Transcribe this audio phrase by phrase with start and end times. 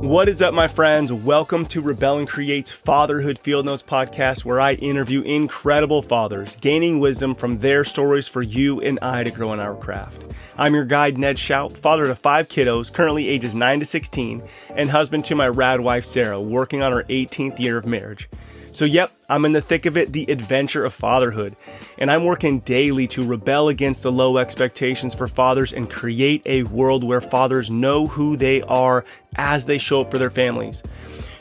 [0.00, 1.12] What is up, my friends?
[1.12, 7.00] Welcome to Rebel and Create's Fatherhood Field Notes podcast, where I interview incredible fathers, gaining
[7.00, 10.34] wisdom from their stories for you and I to grow in our craft.
[10.56, 14.42] I'm your guide, Ned Shout, father to five kiddos, currently ages 9 to 16,
[14.74, 18.26] and husband to my rad wife, Sarah, working on our 18th year of marriage.
[18.72, 21.56] So, yep, I'm in the thick of it, the adventure of fatherhood.
[21.98, 26.62] And I'm working daily to rebel against the low expectations for fathers and create a
[26.64, 29.04] world where fathers know who they are
[29.36, 30.82] as they show up for their families.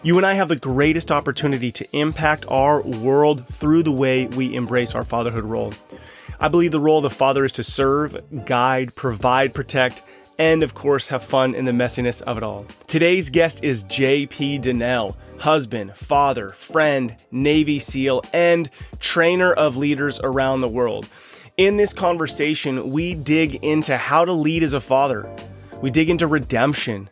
[0.01, 4.55] You and I have the greatest opportunity to impact our world through the way we
[4.55, 5.73] embrace our fatherhood role.
[6.39, 10.01] I believe the role of the father is to serve, guide, provide, protect,
[10.39, 12.66] and of course, have fun in the messiness of it all.
[12.88, 20.62] Today's guest is JP Dinnell husband, father, friend, Navy SEAL, and trainer of leaders around
[20.62, 21.07] the world.
[21.55, 25.34] In this conversation, we dig into how to lead as a father.
[25.81, 27.09] We dig into redemption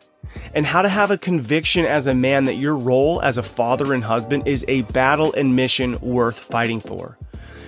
[0.54, 3.94] and how to have a conviction as a man that your role as a father
[3.94, 7.18] and husband is a battle and mission worth fighting for.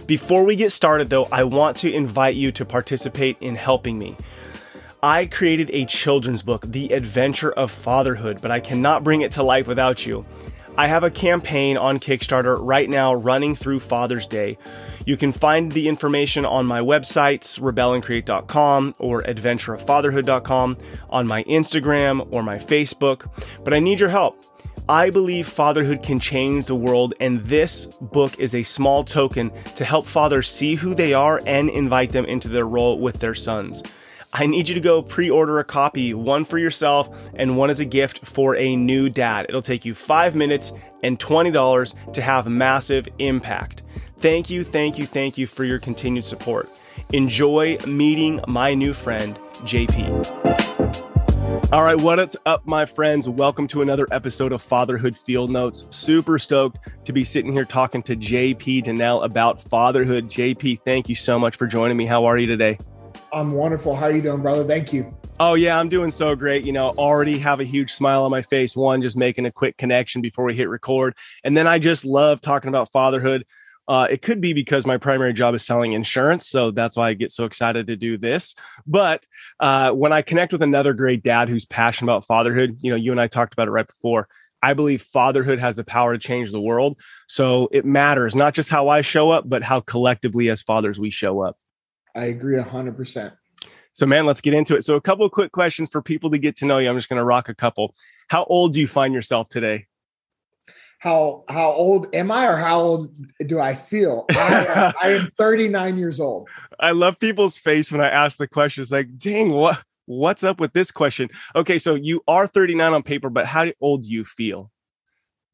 [0.07, 4.17] Before we get started, though, I want to invite you to participate in helping me.
[5.03, 9.43] I created a children's book, The Adventure of Fatherhood, but I cannot bring it to
[9.43, 10.27] life without you.
[10.77, 14.59] I have a campaign on Kickstarter right now running through Father's Day.
[15.07, 20.77] You can find the information on my websites, rebelandcreate.com or adventureoffatherhood.com,
[21.09, 23.27] on my Instagram or my Facebook,
[23.65, 24.39] but I need your help.
[24.87, 29.85] I believe fatherhood can change the world, and this book is a small token to
[29.87, 33.83] help fathers see who they are and invite them into their role with their sons.
[34.33, 37.81] I need you to go pre order a copy, one for yourself and one as
[37.81, 39.47] a gift for a new dad.
[39.49, 40.73] It'll take you five minutes
[41.03, 43.83] and $20 to have massive impact.
[44.19, 46.69] Thank you, thank you, thank you for your continued support.
[47.13, 50.53] Enjoy meeting my new friend, JP.
[51.73, 53.29] All right, what's up, my friends?
[53.29, 55.89] Welcome to another episode of Fatherhood Field Notes.
[55.91, 60.27] Super stoked to be sitting here talking to JP Dinnell about fatherhood.
[60.27, 62.07] JP, thank you so much for joining me.
[62.07, 62.79] How are you today?
[63.33, 63.95] I'm wonderful.
[63.95, 64.65] How are you doing, brother?
[64.65, 65.15] Thank you.
[65.39, 66.67] Oh yeah, I'm doing so great.
[66.67, 68.77] You know, already have a huge smile on my face.
[68.77, 71.15] One, just making a quick connection before we hit record,
[71.45, 73.47] and then I just love talking about fatherhood.
[73.89, 77.15] Uh, it could be because my primary job is selling insurance, so that's why I
[77.15, 78.55] get so excited to do this.
[78.87, 79.27] But
[79.59, 83.11] uh, when I connect with another great dad who's passionate about fatherhood, you know, you
[83.11, 84.29] and I talked about it right before.
[84.63, 87.01] I believe fatherhood has the power to change the world.
[87.29, 91.11] So it matters not just how I show up, but how collectively as fathers we
[91.11, 91.57] show up.
[92.15, 93.35] I agree a hundred percent.
[93.93, 94.85] So, man, let's get into it.
[94.85, 96.89] So, a couple of quick questions for people to get to know you.
[96.89, 97.95] I'm just going to rock a couple.
[98.29, 99.87] How old do you find yourself today?
[101.01, 103.15] How how old am I, or how old
[103.47, 104.27] do I feel?
[104.31, 106.49] I, I am 39 years old.
[106.79, 108.93] I love people's face when I ask the questions.
[108.93, 111.31] Like, dang, what what's up with this question?
[111.57, 114.71] Okay, so you are 39 on paper, but how old do you feel?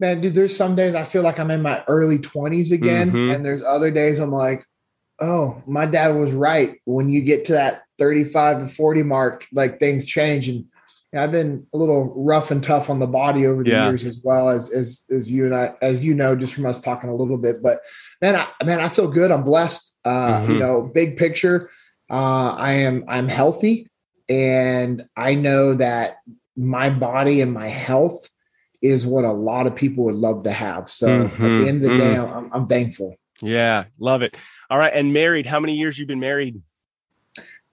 [0.00, 3.30] Man, dude, there's some days I feel like I'm in my early 20s again, mm-hmm.
[3.30, 4.66] and there's other days I'm like,
[5.20, 6.80] oh, my dad was right.
[6.84, 10.48] When you get to that 35 to 40 mark, like things change.
[10.48, 10.66] And
[11.14, 13.88] I've been a little rough and tough on the body over the yeah.
[13.88, 16.80] years as well as, as, as you and I, as you know, just from us
[16.80, 17.80] talking a little bit, but
[18.20, 19.30] man, I, man, I feel good.
[19.30, 19.96] I'm blessed.
[20.04, 20.52] Uh, mm-hmm.
[20.52, 21.70] you know, big picture.
[22.10, 23.88] Uh, I am, I'm healthy
[24.28, 26.18] and I know that
[26.56, 28.28] my body and my health
[28.82, 30.90] is what a lot of people would love to have.
[30.90, 31.44] So mm-hmm.
[31.44, 31.98] at the end of the mm-hmm.
[31.98, 33.16] day, I'm, I'm thankful.
[33.42, 34.36] Yeah, love it.
[34.68, 35.46] All right, and married.
[35.46, 36.60] How many years you've been married?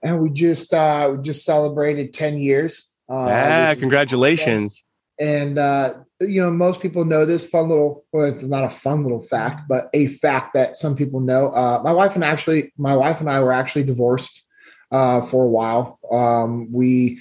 [0.02, 2.92] And we just uh we just celebrated 10 years.
[3.10, 4.84] Uh yeah, congratulations.
[5.18, 9.02] And uh you know, most people know this fun little well, it's not a fun
[9.02, 11.48] little fact, but a fact that some people know.
[11.48, 14.44] Uh my wife and actually my wife and I were actually divorced
[14.92, 15.98] uh for a while.
[16.12, 17.20] Um we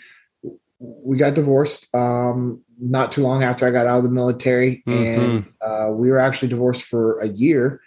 [0.80, 5.22] we got divorced um not too long after I got out of the military mm-hmm.
[5.22, 7.82] and uh we were actually divorced for a year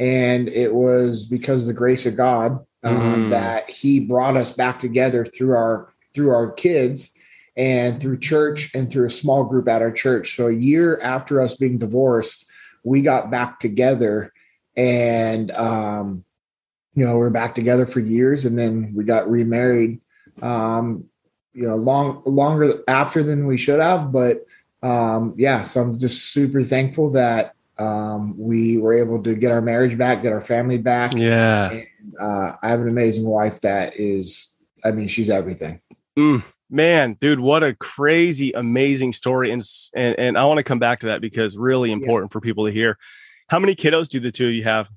[0.00, 2.52] and it was because of the grace of God
[2.82, 3.30] um, mm.
[3.30, 7.16] that He brought us back together through our through our kids
[7.56, 10.34] and through church and through a small group at our church.
[10.34, 12.46] So a year after us being divorced,
[12.82, 14.32] we got back together,
[14.74, 16.24] and um,
[16.94, 20.00] you know we're back together for years, and then we got remarried.
[20.40, 21.04] Um,
[21.52, 24.46] you know, long longer after than we should have, but
[24.82, 25.64] um, yeah.
[25.64, 30.22] So I'm just super thankful that um, we were able to get our marriage back,
[30.22, 31.14] get our family back.
[31.16, 31.70] Yeah.
[31.70, 31.86] And,
[32.20, 35.80] uh, I have an amazing wife that is, I mean, she's everything.
[36.18, 39.50] Mm, man, dude, what a crazy, amazing story.
[39.50, 39.62] And,
[39.94, 42.34] and, and I want to come back to that because really important yeah.
[42.34, 42.98] for people to hear.
[43.48, 44.90] How many kiddos do the two of you have?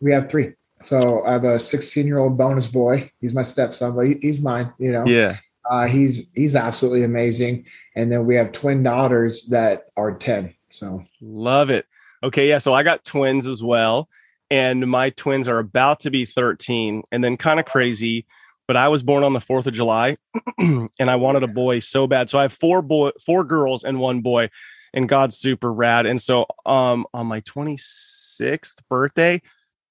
[0.00, 0.52] We have three.
[0.80, 3.10] So I have a 16 year old bonus boy.
[3.20, 5.04] He's my stepson, but he, he's mine, you know?
[5.06, 5.36] Yeah.
[5.68, 7.66] Uh, he's he's absolutely amazing.
[7.94, 10.54] And then we have twin daughters that are 10.
[10.70, 11.86] So love it.
[12.22, 12.58] Okay, yeah.
[12.58, 14.08] So I got twins as well.
[14.50, 18.26] And my twins are about to be 13 and then kind of crazy.
[18.66, 20.16] But I was born on the 4th of July
[20.58, 22.30] and I wanted a boy so bad.
[22.30, 24.50] So I have four boy four girls and one boy.
[24.94, 26.06] And God's super rad.
[26.06, 29.42] And so um on my 26th birthday,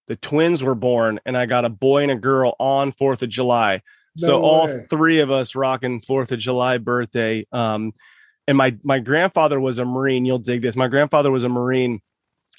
[0.07, 3.29] the twins were born and I got a boy and a girl on 4th of
[3.29, 3.81] July.
[4.19, 4.43] No so way.
[4.43, 7.45] all three of us rocking 4th of July birthday.
[7.51, 7.93] Um,
[8.47, 10.25] and my my grandfather was a Marine.
[10.25, 10.75] You'll dig this.
[10.75, 12.01] My grandfather was a Marine,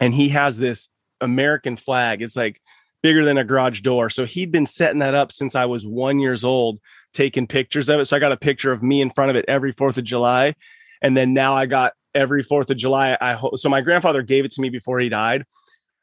[0.00, 0.90] and he has this
[1.20, 2.22] American flag.
[2.22, 2.60] It's like
[3.02, 4.10] bigger than a garage door.
[4.10, 6.78] So he'd been setting that up since I was one years old,
[7.12, 8.06] taking pictures of it.
[8.06, 10.54] So I got a picture of me in front of it every Fourth of July,
[11.00, 13.16] and then now I got every Fourth of July.
[13.20, 15.46] I so my grandfather gave it to me before he died,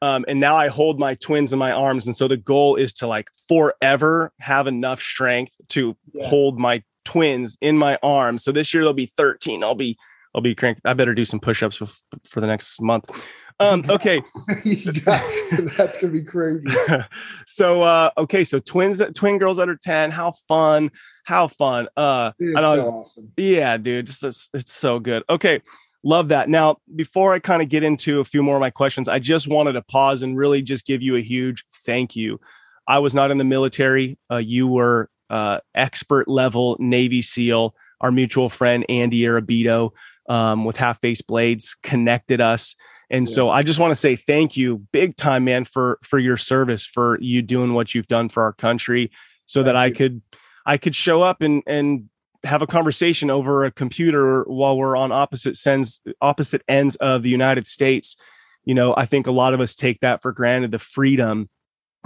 [0.02, 2.06] um, and now I hold my twins in my arms.
[2.06, 6.28] And so the goal is to like forever have enough strength to yes.
[6.28, 8.44] hold my twins in my arms.
[8.44, 9.64] So this year they'll be 13.
[9.64, 9.96] I'll be,
[10.34, 10.82] I'll be cranked.
[10.84, 11.86] I better do some push-ups for,
[12.28, 13.10] for the next month.
[13.58, 14.22] Um, okay.
[14.64, 16.68] that's gonna be crazy.
[17.46, 20.10] so uh okay, so twins twin girls under 10.
[20.10, 20.90] How fun,
[21.24, 21.88] how fun.
[21.96, 23.32] Uh dude, I know so awesome.
[23.36, 25.22] yeah, dude, just it's, it's so good.
[25.30, 25.62] Okay.
[26.04, 26.48] Love that.
[26.48, 29.48] Now, before I kind of get into a few more of my questions, I just
[29.48, 32.38] wanted to pause and really just give you a huge thank you.
[32.86, 34.16] I was not in the military.
[34.30, 37.74] Uh, you were uh, expert level Navy SEAL.
[38.00, 39.92] Our mutual friend Andy Arabito
[40.28, 42.74] um, with Half Face Blades connected us.
[43.10, 43.34] And yeah.
[43.34, 46.84] so I just want to say thank you, big time, man, for for your service,
[46.84, 49.10] for you doing what you've done for our country,
[49.46, 50.22] so thank that I could
[50.64, 52.08] I could show up and and
[52.44, 57.30] have a conversation over a computer while we're on opposite ends opposite ends of the
[57.30, 58.16] United States.
[58.64, 61.48] You know, I think a lot of us take that for granted, the freedom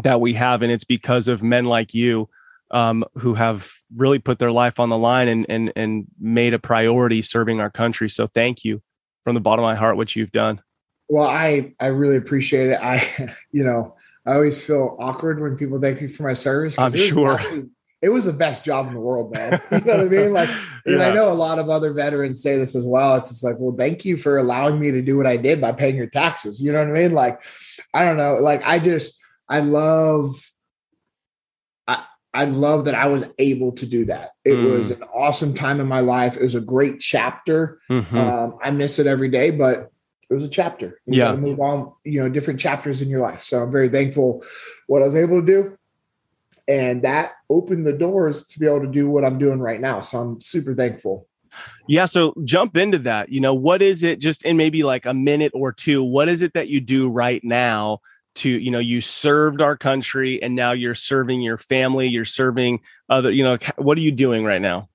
[0.03, 2.29] that we have, and it's because of men like you
[2.71, 6.59] um, who have really put their life on the line and and and made a
[6.59, 8.09] priority serving our country.
[8.09, 8.83] So thank you
[9.25, 10.63] from the bottom of my heart what you've done.
[11.09, 12.79] Well, I I really appreciate it.
[12.81, 13.97] I you know
[14.27, 16.79] I always feel awkward when people thank me for my service.
[16.79, 17.41] I'm sure
[18.03, 19.61] it was the best job in the world, man.
[19.71, 20.33] You know what I mean?
[20.33, 20.49] Like,
[20.87, 21.03] and.
[21.03, 23.17] I know a lot of other veterans say this as well.
[23.17, 25.73] It's just like, well, thank you for allowing me to do what I did by
[25.73, 26.61] paying your taxes.
[26.61, 27.13] You know what I mean?
[27.13, 27.43] Like,
[27.93, 28.37] I don't know.
[28.37, 29.19] Like, I just,
[29.49, 30.35] I love,
[32.33, 34.31] I, love that I was able to do that.
[34.45, 34.71] It mm.
[34.71, 36.37] was an awesome time in my life.
[36.37, 37.81] It was a great chapter.
[37.91, 38.17] Mm-hmm.
[38.17, 39.91] Um, I miss it every day, but
[40.29, 41.01] it was a chapter.
[41.07, 41.35] You yeah.
[41.35, 43.43] Move on, you know, different chapters in your life.
[43.43, 44.45] So I'm very thankful
[44.87, 45.77] what I was able to do
[46.71, 50.03] and that opened the doors to be able to do what I'm doing right now.
[50.03, 51.27] So I'm super thankful.
[51.89, 52.07] Yeah.
[52.07, 53.31] So jump into that.
[53.31, 56.05] You know, what is it just in maybe like a minute or two?
[56.05, 57.99] What is it that you do right now
[58.41, 62.81] to, you know, you served our country and now you're serving your family, you're serving
[63.09, 64.89] other, you know, what are you doing right now?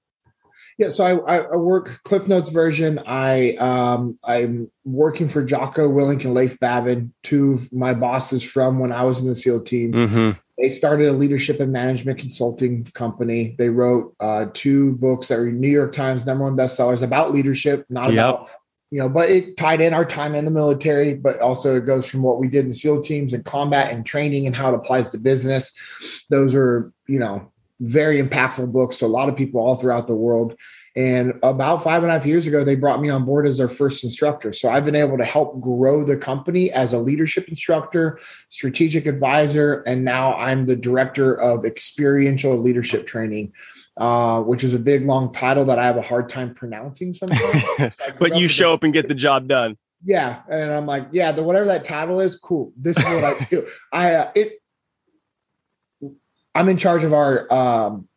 [0.78, 3.00] Yeah, so I, I work Cliff Notes version.
[3.06, 8.80] I um, I'm working for Jocko Willink and Leif Babin, two of my bosses from
[8.80, 9.94] when I was in the SEAL team.
[9.94, 10.32] Mm-hmm.
[10.58, 13.56] They started a leadership and management consulting company.
[13.58, 17.86] They wrote uh, two books that were New York Times number one bestsellers about leadership,
[17.90, 18.14] not yep.
[18.14, 18.50] about
[18.96, 22.08] you know, but it tied in our time in the military, but also it goes
[22.08, 25.10] from what we did in SEAL teams and combat and training and how it applies
[25.10, 25.78] to business.
[26.30, 27.52] Those are, you know,
[27.82, 30.58] very impactful books to a lot of people all throughout the world.
[30.96, 33.68] And about five and a half years ago, they brought me on board as their
[33.68, 34.54] first instructor.
[34.54, 39.82] So I've been able to help grow the company as a leadership instructor, strategic advisor,
[39.82, 43.52] and now I'm the director of experiential leadership training.
[43.98, 47.96] Uh, which is a big long title that I have a hard time pronouncing sometimes.
[48.20, 49.78] but you show up and get the job done.
[50.04, 52.74] Yeah, and I'm like, yeah, the whatever that title is, cool.
[52.76, 53.66] This is what I do.
[53.94, 54.60] I uh, it
[56.56, 58.08] I'm in charge of our um,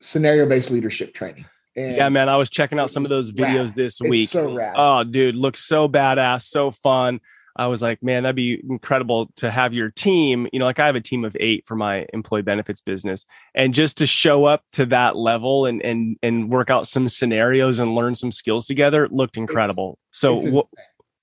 [0.00, 1.46] scenario based leadership training.
[1.74, 3.76] And yeah, man, I was checking out some of those videos rad.
[3.76, 4.28] this week.
[4.28, 4.58] So.
[4.74, 7.20] Oh, dude, looks so badass, so fun.
[7.56, 10.48] I was like, man, that'd be incredible to have your team.
[10.52, 13.74] You know, like I have a team of eight for my employee benefits business, and
[13.74, 17.94] just to show up to that level and and and work out some scenarios and
[17.94, 19.98] learn some skills together looked incredible.
[20.10, 20.68] It's, so, it's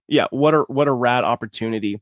[0.08, 2.02] yeah, what a what a rad opportunity.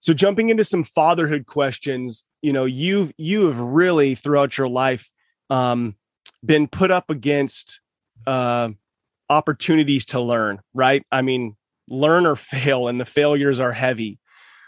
[0.00, 5.10] So jumping into some fatherhood questions, you know, you've you have really throughout your life
[5.48, 5.96] um,
[6.44, 7.80] been put up against
[8.26, 8.70] uh,
[9.30, 11.06] opportunities to learn, right?
[11.10, 11.56] I mean,
[11.88, 14.18] learn or fail, and the failures are heavy.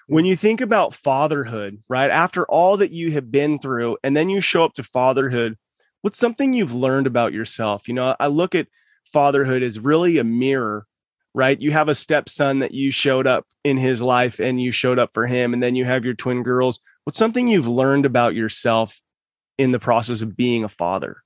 [0.09, 2.11] When you think about fatherhood, right?
[2.11, 5.57] After all that you have been through, and then you show up to fatherhood,
[6.03, 7.89] what's something you've learned about yourself?
[7.89, 8.69] You know, I look at
[9.05, 10.87] fatherhood as really a mirror
[11.37, 11.61] right?
[11.61, 15.11] You have a stepson that you showed up in his life and you showed up
[15.13, 16.81] for him, and then you have your twin girls.
[17.05, 19.03] What's something you've learned about yourself
[19.59, 21.23] in the process of being a father?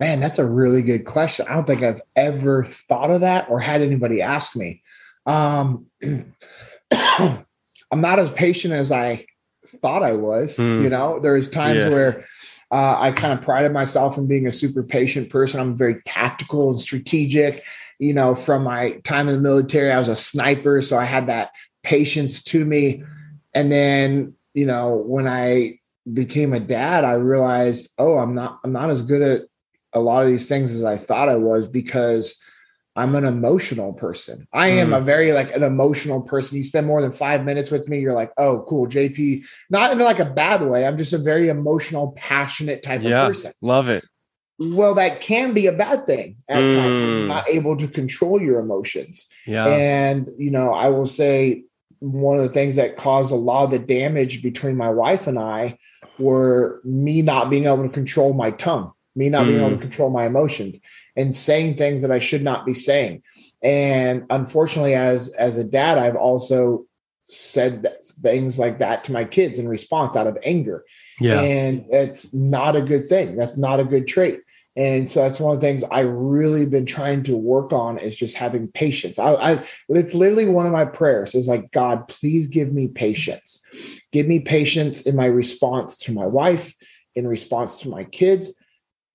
[0.00, 1.46] Man, that's a really good question.
[1.48, 4.82] I don't think I've ever thought of that or had anybody ask me.
[5.26, 5.86] Um,
[6.92, 9.26] I'm not as patient as I
[9.66, 10.56] thought I was.
[10.56, 10.82] Mm.
[10.82, 11.90] You know, there's times yeah.
[11.90, 12.26] where
[12.70, 15.60] uh, I kind of prided myself in being a super patient person.
[15.60, 17.64] I'm very tactical and strategic.
[17.98, 21.28] You know, from my time in the military, I was a sniper, so I had
[21.28, 21.50] that
[21.82, 23.04] patience to me.
[23.54, 25.78] And then, you know, when I
[26.12, 29.42] became a dad, I realized, oh, I'm not I'm not as good at
[29.94, 32.42] a lot of these things as I thought I was because
[32.96, 34.46] I'm an emotional person.
[34.52, 34.98] I am mm.
[34.98, 36.58] a very like an emotional person.
[36.58, 39.44] You spend more than five minutes with me, you're like, oh, cool, JP.
[39.68, 40.86] Not in like a bad way.
[40.86, 43.52] I'm just a very emotional, passionate type yeah, of person.
[43.60, 44.04] Love it.
[44.60, 46.74] Well, that can be a bad thing at mm.
[46.74, 47.28] times.
[47.28, 49.28] not able to control your emotions.
[49.46, 49.66] Yeah.
[49.66, 51.64] And you know, I will say
[51.98, 55.38] one of the things that caused a lot of the damage between my wife and
[55.38, 55.78] I
[56.18, 59.48] were me not being able to control my tongue me not mm.
[59.48, 59.82] being able to mm.
[59.82, 60.78] control my emotions
[61.16, 63.22] and saying things that I should not be saying.
[63.62, 66.86] And unfortunately, as as a dad, I've also
[67.26, 70.84] said things like that to my kids in response out of anger.
[71.20, 71.40] Yeah.
[71.40, 73.36] And it's not a good thing.
[73.36, 74.40] That's not a good trait.
[74.76, 78.16] And so that's one of the things I really been trying to work on is
[78.16, 79.18] just having patience.
[79.18, 83.64] I, I it's literally one of my prayers is like, God, please give me patience.
[84.10, 86.74] Give me patience in my response to my wife,
[87.14, 88.52] in response to my kids,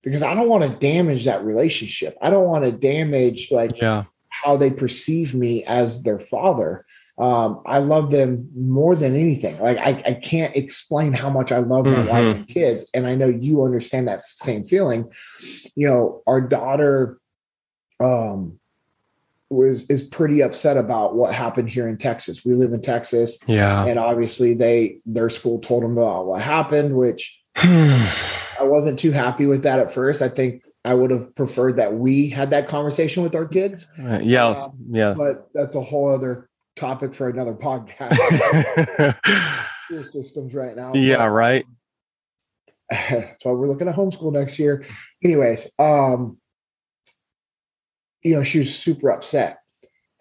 [0.02, 2.16] because I don't want to damage that relationship.
[2.22, 4.04] I don't want to damage like yeah.
[4.28, 6.84] how they perceive me as their father.
[7.18, 9.58] Um, I love them more than anything.
[9.60, 12.08] Like I, I can't explain how much I love my mm-hmm.
[12.08, 15.12] wife and kids, and I know you understand that same feeling.
[15.74, 17.20] You know, our daughter
[18.00, 18.58] um,
[19.50, 22.42] was is pretty upset about what happened here in Texas.
[22.42, 26.96] We live in Texas, yeah, and obviously they their school told them about what happened,
[26.96, 30.22] which I wasn't too happy with that at first.
[30.22, 33.88] I think I would have preferred that we had that conversation with our kids.
[33.98, 35.14] Uh, yeah, um, yeah.
[35.14, 38.14] But that's a whole other topic for another podcast.
[39.86, 40.94] School systems right now.
[40.94, 41.66] Yeah, but, right.
[42.90, 44.84] that's why we're looking at homeschool next year.
[45.22, 46.38] Anyways, um,
[48.22, 49.58] you know, she was super upset.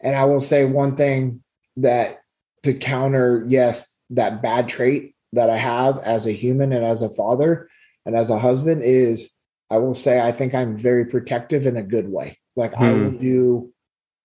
[0.02, 1.44] And I will say one thing
[1.78, 2.20] that
[2.64, 7.10] to counter, yes, that bad trait that I have as a human and as a
[7.10, 7.70] father
[8.06, 9.38] and as a husband is
[9.70, 12.40] I will say I think I'm very protective in a good way.
[12.56, 12.84] Like hmm.
[12.84, 13.18] I will hmm.
[13.18, 13.74] do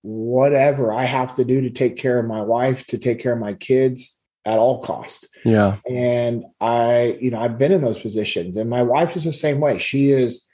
[0.03, 3.39] whatever I have to do to take care of my wife, to take care of
[3.39, 5.29] my kids at all cost.
[5.45, 5.79] Yeah.
[5.89, 9.61] And I, you know, I've been in those positions and my wife is the same
[9.61, 9.79] way.
[9.79, 10.47] She is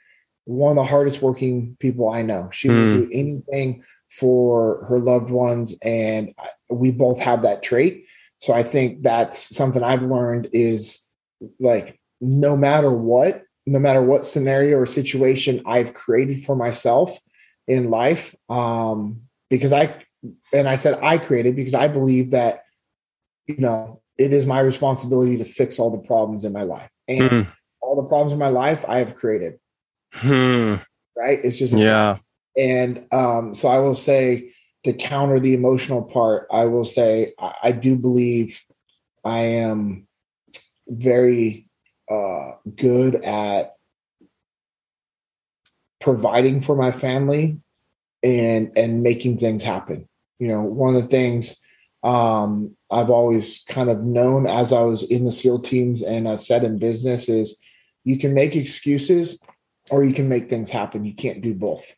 [0.44, 2.50] one of the hardest working people I know.
[2.52, 2.74] She hmm.
[2.74, 6.34] will do anything for her loved ones and
[6.68, 8.06] we both have that trait.
[8.40, 11.06] So I think that's something I've learned is
[11.58, 17.18] like no matter what, no matter what scenario or situation I've created for myself
[17.68, 20.04] in life, um, because I,
[20.52, 22.64] and I said I created because I believe that,
[23.46, 26.90] you know, it is my responsibility to fix all the problems in my life.
[27.08, 27.46] And mm.
[27.80, 29.58] all the problems in my life I have created.
[30.12, 30.76] Hmm.
[31.16, 31.40] Right.
[31.42, 32.18] It's just, yeah.
[32.56, 34.52] And um, so I will say
[34.84, 38.64] to counter the emotional part, I will say I, I do believe
[39.24, 40.06] I am
[40.88, 41.68] very
[42.10, 43.74] uh, good at
[46.00, 47.60] providing for my family
[48.22, 50.08] and and making things happen.
[50.38, 51.60] You know, one of the things
[52.02, 56.40] um, I've always kind of known as I was in the SEAL teams and I've
[56.40, 57.60] said in business is
[58.04, 59.38] you can make excuses
[59.90, 61.04] or you can make things happen.
[61.04, 61.94] You can't do both.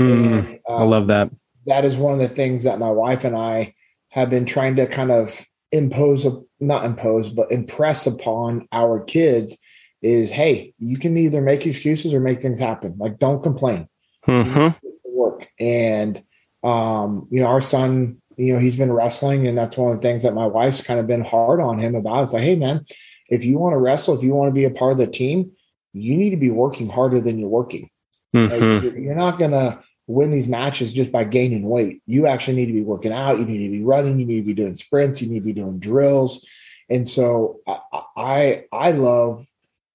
[0.00, 1.30] Mm, and, um, I love that.
[1.66, 3.74] That is one of the things that my wife and I
[4.10, 6.26] have been trying to kind of impose,
[6.60, 9.58] not impose, but impress upon our kids
[10.02, 12.94] is, hey, you can either make excuses or make things happen.
[12.98, 13.88] Like, don't complain.
[14.26, 14.86] Mm-hmm.
[15.04, 16.22] Work and
[16.64, 20.02] um, you know, our son, you know, he's been wrestling, and that's one of the
[20.02, 22.24] things that my wife's kind of been hard on him about.
[22.24, 22.86] It's like, hey, man,
[23.28, 25.52] if you want to wrestle, if you want to be a part of the team,
[25.92, 27.90] you need to be working harder than you're working.
[28.34, 28.52] Mm-hmm.
[28.52, 32.02] Like, you're, you're not gonna win these matches just by gaining weight.
[32.06, 33.38] You actually need to be working out.
[33.38, 34.20] You need to be running.
[34.20, 35.20] You need to be doing sprints.
[35.20, 36.46] You need to be doing drills.
[36.90, 39.46] And so I I, love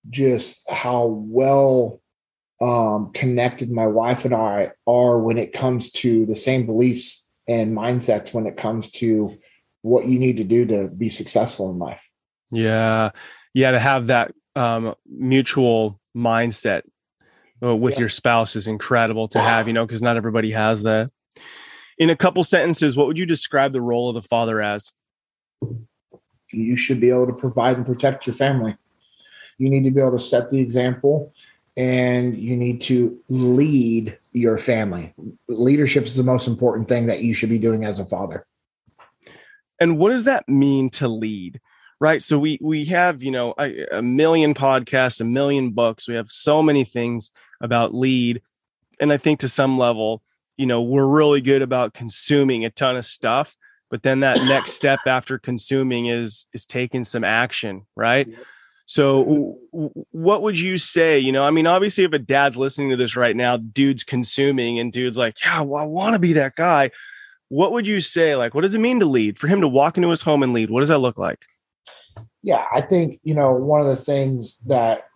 [0.10, 2.02] just how well
[2.60, 7.78] um, connected my wife and I are when it comes to the same beliefs and
[7.78, 9.32] mindsets when it comes to
[9.82, 12.10] what you need to do to be successful in life.
[12.52, 13.12] Yeah.
[13.54, 13.72] Yeah.
[13.72, 16.82] To have that um, mutual mindset
[17.62, 18.02] Uh, with yeah.
[18.02, 21.12] your spouse is incredible to have, you know, because not everybody has that.
[21.98, 24.92] In a couple sentences, what would you describe the role of the father as?
[26.52, 28.76] You should be able to provide and protect your family.
[29.58, 31.34] You need to be able to set the example
[31.76, 35.14] and you need to lead your family.
[35.48, 38.46] Leadership is the most important thing that you should be doing as a father.
[39.80, 41.62] And what does that mean to lead?
[42.02, 42.22] Right.
[42.22, 46.08] So we we have, you know, a, a million podcasts, a million books.
[46.08, 47.30] We have so many things
[47.60, 48.42] about lead.
[49.02, 50.22] And I think to some level,
[50.56, 53.58] you know, we're really good about consuming a ton of stuff,
[53.90, 58.28] but then that next step after consuming is is taking some action, right?
[58.86, 62.96] So what would you say, you know, I mean obviously if a dad's listening to
[62.96, 66.56] this right now, dude's consuming and dude's like, "Yeah, well, I want to be that
[66.56, 66.92] guy."
[67.50, 69.38] What would you say like what does it mean to lead?
[69.38, 71.46] For him to walk into his home and lead, what does that look like?
[72.42, 75.08] Yeah, I think, you know, one of the things that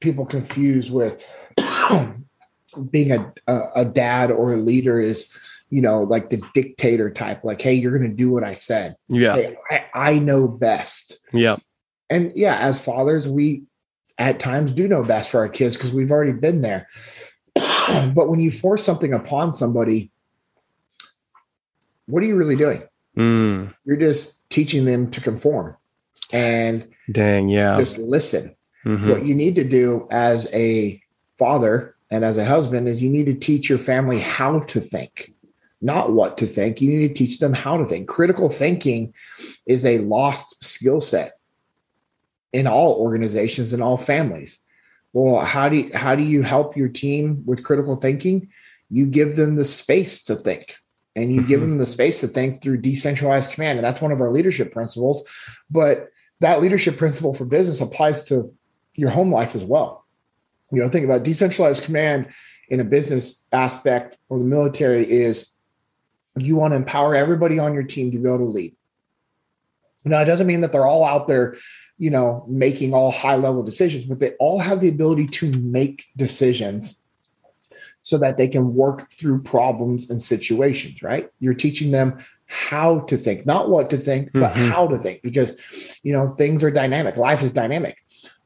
[0.00, 1.22] people confuse with
[2.90, 3.32] being a,
[3.74, 5.30] a, dad or a leader is,
[5.70, 8.96] you know, like the dictator type, like, hey, you're going to do what I said.
[9.08, 9.36] Yeah.
[9.36, 11.18] Hey, I, I know best.
[11.32, 11.56] Yeah.
[12.08, 13.62] And yeah, as fathers, we
[14.18, 16.88] at times do know best for our kids because we've already been there.
[17.54, 20.10] but when you force something upon somebody,
[22.06, 22.82] what are you really doing?
[23.16, 23.74] Mm.
[23.84, 25.76] You're just teaching them to conform
[26.32, 27.76] and dang yeah.
[27.76, 28.54] just listen.
[28.86, 29.10] Mm-hmm.
[29.10, 31.02] what you need to do as a
[31.38, 35.34] father and as a husband is you need to teach your family how to think
[35.80, 36.80] not what to think.
[36.80, 38.08] You need to teach them how to think.
[38.08, 39.14] Critical thinking
[39.66, 41.38] is a lost skill set
[42.52, 44.58] in all organizations and all families.
[45.12, 48.48] Well how do you, how do you help your team with critical thinking?
[48.90, 50.76] You give them the space to think
[51.16, 51.48] and you mm-hmm.
[51.48, 53.78] give them the space to think through decentralized command.
[53.78, 55.26] And that's one of our leadership principles.
[55.70, 56.08] But
[56.40, 58.52] that leadership principle for business applies to
[58.94, 60.06] your home life as well.
[60.72, 62.28] You know, think about decentralized command
[62.68, 65.48] in a business aspect or the military is
[66.36, 68.76] you want to empower everybody on your team to be able to lead.
[70.04, 71.56] Now, it doesn't mean that they're all out there,
[71.98, 76.04] you know, making all high level decisions, but they all have the ability to make
[76.16, 77.02] decisions
[78.02, 81.30] so that they can work through problems and situations, right?
[81.38, 84.68] You're teaching them how to think, not what to think, but mm-hmm.
[84.68, 85.56] how to think, because
[86.02, 87.16] you know things are dynamic.
[87.16, 87.96] Life is dynamic.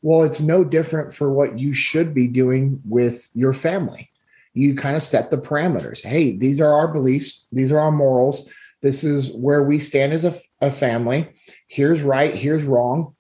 [0.03, 4.11] Well, it's no different for what you should be doing with your family.
[4.53, 6.05] You kind of set the parameters.
[6.05, 7.47] Hey, these are our beliefs.
[7.51, 8.51] These are our morals.
[8.83, 11.33] This is where we stand as a, a family.
[11.67, 12.35] Here's right.
[12.35, 13.15] Here's wrong.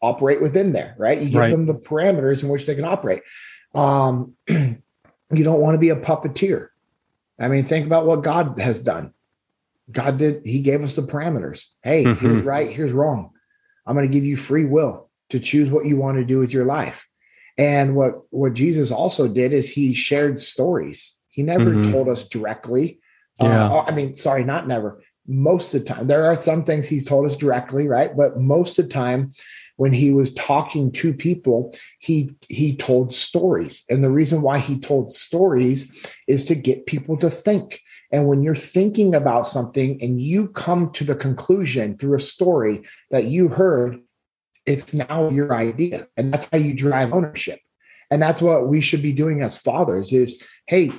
[0.00, 1.20] Operate within there, right?
[1.20, 1.50] You give right.
[1.50, 3.22] them the parameters in which they can operate.
[3.74, 4.78] Um, you
[5.32, 6.68] don't want to be a puppeteer.
[7.40, 9.12] I mean, think about what God has done
[9.90, 11.66] God did, He gave us the parameters.
[11.82, 12.24] Hey, mm-hmm.
[12.24, 13.30] here's right, here's wrong.
[13.86, 16.52] I'm going to give you free will to choose what you want to do with
[16.52, 17.08] your life.
[17.56, 21.18] And what what Jesus also did is he shared stories.
[21.28, 21.92] He never mm-hmm.
[21.92, 23.00] told us directly.
[23.40, 23.70] Uh, yeah.
[23.70, 25.02] Uh, I mean, sorry, not never.
[25.26, 28.16] Most of the time, there are some things he told us directly, right?
[28.16, 29.32] But most of the time,
[29.76, 33.82] when he was talking to people, he he told stories.
[33.88, 37.80] And the reason why he told stories is to get people to think.
[38.12, 42.82] And when you're thinking about something and you come to the conclusion through a story
[43.10, 44.00] that you heard,
[44.66, 46.08] it's now your idea.
[46.16, 47.60] And that's how you drive ownership.
[48.10, 50.92] And that's what we should be doing as fathers is, hey,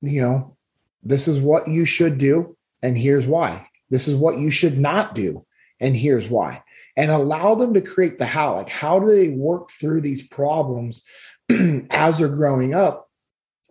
[0.00, 0.56] you know,
[1.02, 2.56] this is what you should do.
[2.82, 3.68] And here's why.
[3.90, 5.46] This is what you should not do.
[5.78, 6.62] And here's why.
[6.96, 8.56] And allow them to create the how.
[8.56, 11.04] Like, how do they work through these problems
[11.90, 13.08] as they're growing up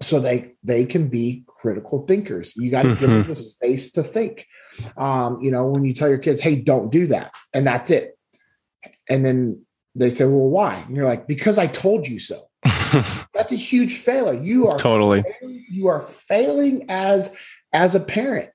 [0.02, 2.56] so they they can be critical thinkers.
[2.56, 3.00] You got to mm-hmm.
[3.00, 4.48] give them the space to think.
[4.98, 8.18] Um, you know when you tell your kids hey don't do that and that's it.
[9.10, 10.76] And then they say well why?
[10.76, 12.48] And you're like because i told you so.
[13.34, 14.40] That's a huge failure.
[14.42, 15.24] You are totally.
[15.24, 17.36] failing, you are failing as
[17.74, 18.52] as a parent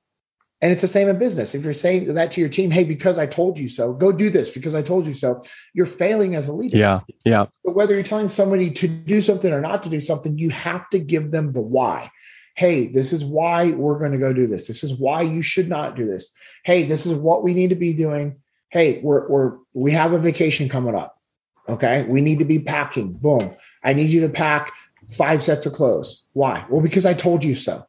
[0.63, 1.55] and it's the same in business.
[1.55, 4.31] If you're saying that to your team, hey, because I told you so, go do
[4.31, 5.43] this because I told you so,
[5.75, 6.79] you're failing as a leader.
[6.79, 7.01] Yeah.
[7.25, 7.47] Yeah.
[7.65, 10.89] But whether you're telling somebody to do something or not to do something, you have
[10.91, 12.11] to give them the why.
[12.55, 14.67] Hey, this is why we're going to go do this.
[14.67, 16.33] This is why you should not do this.
[16.65, 18.37] Hey, this is what we need to be doing.
[18.71, 21.21] Hey, we're we're we have a vacation coming up.
[21.69, 22.05] Okay.
[22.05, 23.13] We need to be packing.
[23.13, 23.55] Boom.
[23.85, 24.73] I need you to pack
[25.07, 26.25] five sets of clothes.
[26.33, 26.65] Why?
[26.71, 27.87] Well, because I told you so.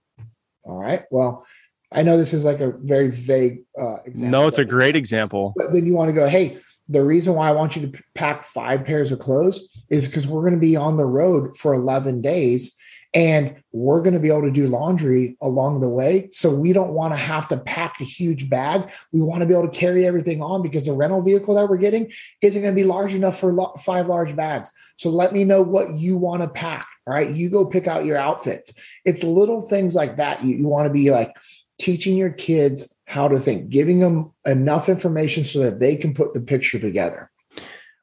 [0.63, 1.06] All right.
[1.12, 1.45] Well,
[1.91, 4.39] I know this is like a very vague uh, example.
[4.39, 5.54] No, it's a great example.
[5.56, 8.43] But then you want to go, hey, the reason why I want you to pack
[8.43, 12.21] five pairs of clothes is because we're going to be on the road for 11
[12.21, 12.78] days
[13.13, 16.30] and we're going to be able to do laundry along the way.
[16.32, 18.91] So we don't want to have to pack a huge bag.
[19.12, 21.78] We want to be able to carry everything on because the rental vehicle that we're
[21.78, 24.71] getting isn't going to be large enough for lo- five large bags.
[24.97, 26.86] So let me know what you want to pack.
[27.06, 27.30] All right.
[27.30, 28.73] You go pick out your outfits.
[29.06, 30.43] It's little things like that.
[30.43, 31.34] You, you want to be like,
[31.79, 36.33] teaching your kids how to think, giving them enough information so that they can put
[36.33, 37.31] the picture together.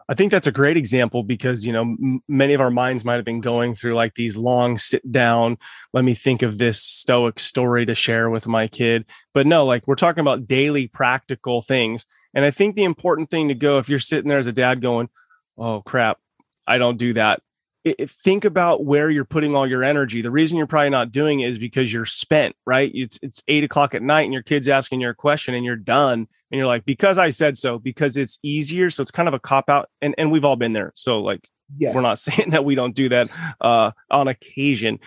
[0.08, 3.16] I think that's a great example because you know m- many of our minds might
[3.16, 5.56] have been going through like these long sit down.
[5.92, 9.87] Let me think of this stoic story to share with my kid, but no, like
[9.87, 12.04] we're talking about daily practical things.
[12.34, 14.82] And I think the important thing to go if you're sitting there as a dad
[14.82, 15.08] going,
[15.56, 16.18] "Oh crap,
[16.66, 17.40] I don't do that."
[17.85, 20.23] It, think about where you're putting all your energy.
[20.23, 22.90] The reason you're probably not doing it is because you're spent, right?
[22.94, 25.77] It's it's eight o'clock at night and your kid's asking you a question and you're
[25.77, 28.88] done and you're like, because I said so, because it's easier.
[28.88, 29.90] So it's kind of a cop out.
[30.01, 30.92] And, and we've all been there.
[30.94, 31.94] So like, yes.
[31.94, 33.29] we're not saying that we don't do that
[33.61, 35.01] uh, on occasion.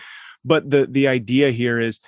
[0.44, 2.00] But the, the idea here is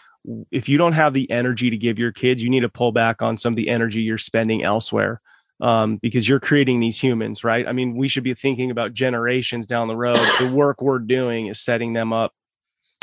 [0.51, 3.23] if you don't have the energy to give your kids, you need to pull back
[3.23, 5.23] on some of the energy you're spending elsewhere.
[5.61, 7.69] Um, because you're creating these humans, right?
[7.69, 10.17] I mean, we should be thinking about generations down the road.
[10.39, 12.33] the work we're doing is setting them up.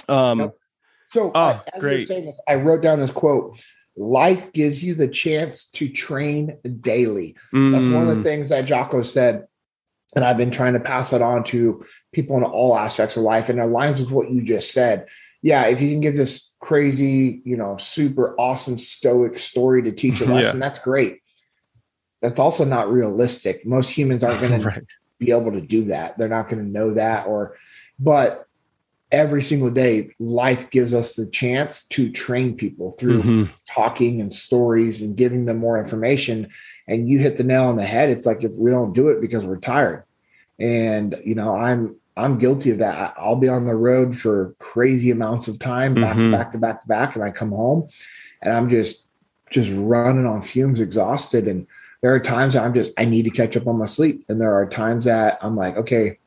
[0.10, 0.58] Um, yep.
[1.10, 2.00] So, oh, as great.
[2.00, 3.62] you're saying this, I wrote down this quote
[3.98, 7.36] life gives you the chance to train daily.
[7.52, 7.72] Mm.
[7.72, 8.24] That's one of the mm.
[8.24, 9.48] things that Jocko said.
[10.16, 13.50] And I've been trying to pass that on to people in all aspects of life.
[13.50, 15.08] And it aligns with what you just said.
[15.42, 20.22] Yeah, if you can give this crazy, you know, super awesome stoic story to teach
[20.22, 20.68] a lesson, yeah.
[20.68, 21.20] that's great.
[22.22, 23.66] That's also not realistic.
[23.66, 24.88] Most humans aren't going right.
[24.88, 26.18] to be able to do that.
[26.18, 27.56] They're not going to know that or
[28.00, 28.48] but
[29.12, 33.44] every single day life gives us the chance to train people through mm-hmm.
[33.68, 36.50] talking and stories and giving them more information
[36.88, 39.22] and you hit the nail on the head it's like if we don't do it
[39.22, 40.04] because we're tired
[40.60, 45.10] and you know i'm i'm guilty of that i'll be on the road for crazy
[45.10, 46.32] amounts of time back mm-hmm.
[46.32, 47.88] to back to back to back and i come home
[48.42, 49.08] and i'm just
[49.50, 51.66] just running on fumes exhausted and
[52.02, 54.54] there are times i'm just i need to catch up on my sleep and there
[54.54, 56.18] are times that i'm like okay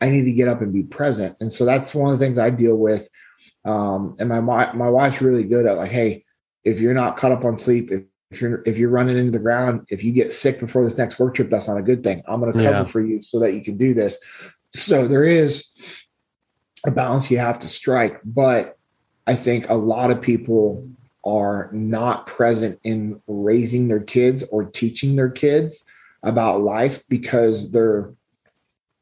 [0.00, 1.36] I need to get up and be present.
[1.40, 3.08] And so that's one of the things I deal with.
[3.64, 6.24] Um, and my my wife's really good at like, hey,
[6.64, 9.38] if you're not caught up on sleep, if, if you're if you're running into the
[9.38, 12.22] ground, if you get sick before this next work trip, that's not a good thing.
[12.26, 12.84] I'm going to cover yeah.
[12.84, 14.18] for you so that you can do this.
[14.74, 15.70] So there is
[16.86, 18.78] a balance you have to strike, but
[19.26, 20.88] I think a lot of people
[21.24, 25.84] are not present in raising their kids or teaching their kids
[26.22, 28.12] about life because they're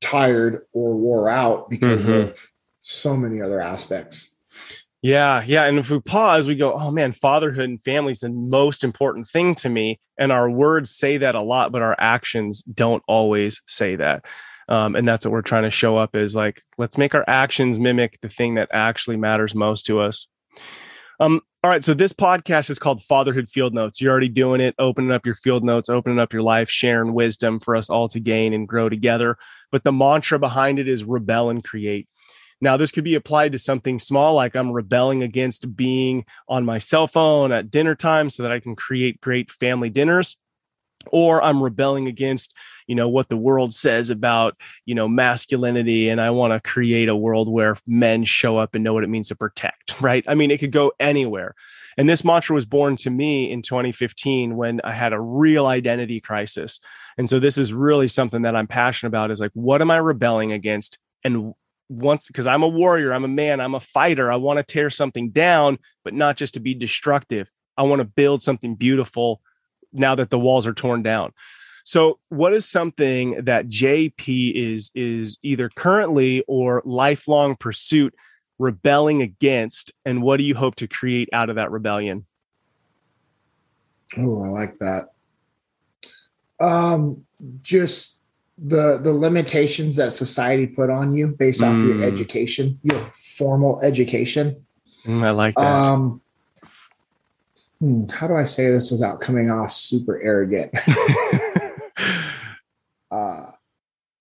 [0.00, 2.30] tired or wore out because mm-hmm.
[2.30, 2.52] of
[2.82, 4.34] so many other aspects.
[5.00, 5.64] Yeah, yeah.
[5.64, 9.28] And if we pause, we go, oh man, fatherhood and family is the most important
[9.28, 10.00] thing to me.
[10.18, 14.24] And our words say that a lot, but our actions don't always say that.
[14.68, 17.78] Um, and that's what we're trying to show up is like, let's make our actions
[17.78, 20.26] mimic the thing that actually matters most to us.
[21.20, 21.82] Um, all right.
[21.82, 24.00] So this podcast is called Fatherhood Field Notes.
[24.00, 27.58] You're already doing it, opening up your field notes, opening up your life, sharing wisdom
[27.58, 29.36] for us all to gain and grow together.
[29.72, 32.08] But the mantra behind it is rebel and create.
[32.60, 36.78] Now, this could be applied to something small, like I'm rebelling against being on my
[36.78, 40.36] cell phone at dinner time so that I can create great family dinners
[41.12, 42.54] or I'm rebelling against,
[42.86, 46.08] you know, what the world says about, you know, masculinity.
[46.08, 49.10] And I want to create a world where men show up and know what it
[49.10, 50.24] means to protect, right?
[50.26, 51.54] I mean, it could go anywhere.
[51.96, 56.20] And this mantra was born to me in 2015 when I had a real identity
[56.20, 56.78] crisis.
[57.18, 59.96] And so this is really something that I'm passionate about is like, what am I
[59.96, 60.98] rebelling against?
[61.24, 61.54] And
[61.88, 64.90] once, because I'm a warrior, I'm a man, I'm a fighter, I want to tear
[64.90, 67.50] something down, but not just to be destructive.
[67.76, 69.40] I want to build something beautiful
[69.98, 71.32] now that the walls are torn down.
[71.84, 78.14] So, what is something that JP is is either currently or lifelong pursuit
[78.58, 82.26] rebelling against, and what do you hope to create out of that rebellion?
[84.16, 85.12] Oh, I like that.
[86.60, 87.24] Um,
[87.62, 88.18] just
[88.58, 92.04] the the limitations that society put on you based off your mm.
[92.04, 92.98] education, your
[93.36, 94.64] formal education.
[95.06, 95.64] Mm, I like that.
[95.64, 96.20] Um,
[97.80, 100.72] hmm, how do I say this without coming off super arrogant?
[103.10, 103.46] uh,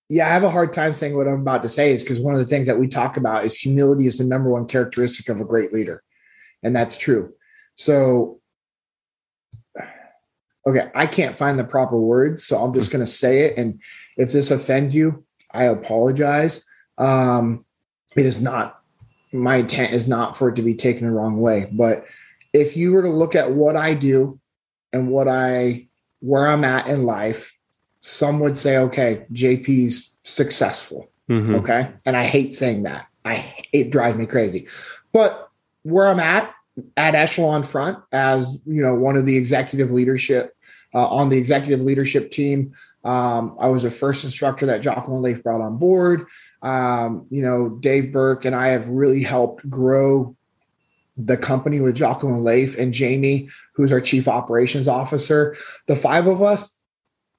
[0.08, 2.34] yeah, I have a hard time saying what I'm about to say is because one
[2.34, 5.40] of the things that we talk about is humility is the number one characteristic of
[5.40, 6.02] a great leader.
[6.62, 7.34] And that's true.
[7.74, 8.40] So,
[10.66, 12.44] okay, I can't find the proper words.
[12.44, 13.58] So I'm just going to say it.
[13.58, 13.82] And
[14.16, 16.64] if this offends you, I apologize.
[16.96, 17.64] Um,
[18.16, 18.80] it is not,
[19.32, 21.68] my intent is not for it to be taken the wrong way.
[21.70, 22.06] But
[22.58, 24.40] if you were to look at what I do
[24.92, 25.88] and what I
[26.20, 27.56] where I'm at in life,
[28.00, 31.10] some would say, okay, JP's successful.
[31.28, 31.56] Mm-hmm.
[31.56, 31.90] Okay.
[32.04, 33.06] And I hate saying that.
[33.24, 34.66] I it drives me crazy.
[35.12, 35.48] But
[35.82, 36.54] where I'm at
[36.96, 40.54] at echelon front as you know one of the executive leadership
[40.94, 45.42] uh, on the executive leadership team um, i was the first instructor that and leif
[45.42, 46.26] brought on board
[46.62, 50.36] um, you know dave burke and i have really helped grow
[51.18, 55.56] the company with Jocko and Leif and Jamie, who's our chief operations officer.
[55.86, 56.78] The five of us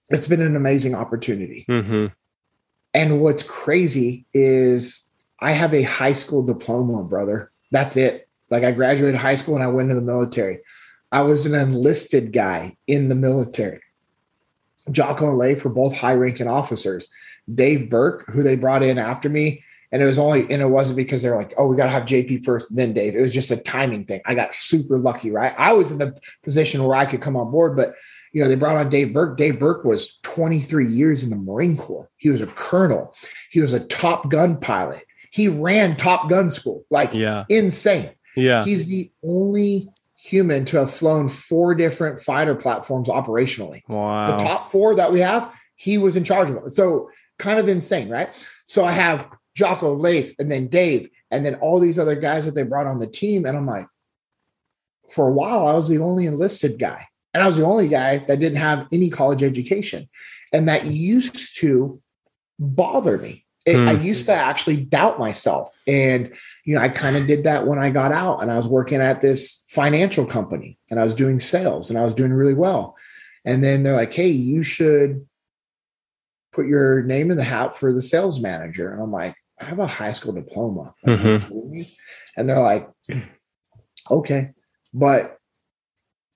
[0.10, 1.66] it's been an amazing opportunity.
[1.70, 2.08] Mm-hmm.
[2.94, 5.06] And what's crazy is
[5.40, 7.52] I have a high school diploma, brother.
[7.72, 8.28] That's it.
[8.50, 10.60] Like I graduated high school and I went into the military.
[11.12, 13.82] I was an enlisted guy in the military.
[14.92, 17.10] Jocko and Leif were both high ranking officers.
[17.54, 20.98] Dave Burke, who they brought in after me, and it was only, and it wasn't
[20.98, 23.16] because they're like, oh, we got to have JP first, then Dave.
[23.16, 24.22] It was just a timing thing.
[24.26, 25.54] I got super lucky, right?
[25.58, 27.94] I was in the position where I could come on board, but
[28.32, 29.38] you know, they brought on Dave Burke.
[29.38, 32.10] Dave Burke was 23 years in the Marine Corps.
[32.18, 33.16] He was a colonel.
[33.50, 35.04] He was a Top Gun pilot.
[35.32, 37.46] He ran Top Gun school, like Yeah.
[37.50, 38.12] insane.
[38.36, 38.64] Yeah.
[38.64, 43.82] He's the only human to have flown four different fighter platforms operationally.
[43.88, 44.38] Wow.
[44.38, 46.72] The top four that we have, he was in charge of.
[46.72, 48.30] So kind of insane, right?
[48.68, 49.28] So I have
[49.60, 53.00] Jocko, Leif, and then Dave, and then all these other guys that they brought on
[53.00, 53.46] the team.
[53.46, 53.88] And I'm like,
[55.10, 57.08] for a while, I was the only enlisted guy.
[57.34, 60.08] And I was the only guy that didn't have any college education.
[60.54, 62.02] And that used to
[62.58, 63.46] bother me.
[63.66, 64.04] It, I Hmm.
[64.04, 65.76] used to actually doubt myself.
[65.86, 66.34] And,
[66.66, 69.02] you know, I kind of did that when I got out and I was working
[69.02, 72.96] at this financial company and I was doing sales and I was doing really well.
[73.46, 75.28] And then they're like, hey, you should
[76.52, 78.92] put your name in the hat for the sales manager.
[78.92, 80.94] And I'm like, I have a high school diploma.
[81.04, 81.70] Like, Mhm.
[81.70, 81.92] me?
[82.38, 82.90] And they're like,
[84.10, 84.52] okay,
[84.94, 85.38] but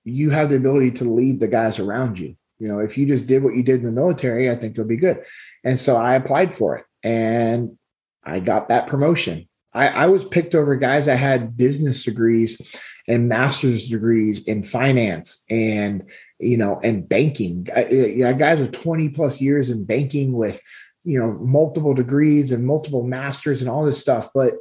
[0.04, 2.36] you have the ability to lead the guys around you.
[2.58, 4.86] You know, if you just did what you did in the military, I think you'll
[4.86, 5.24] be good.
[5.64, 7.78] And so I applied for it and
[8.22, 9.48] I got that promotion.
[9.72, 12.60] I, I was picked over guys that had business degrees
[13.08, 16.04] and master's degrees in finance and
[16.38, 17.68] you know and banking.
[17.74, 20.60] I, I, guys with 20 plus years in banking with
[21.04, 24.30] you know multiple degrees and multiple masters and all this stuff.
[24.34, 24.54] But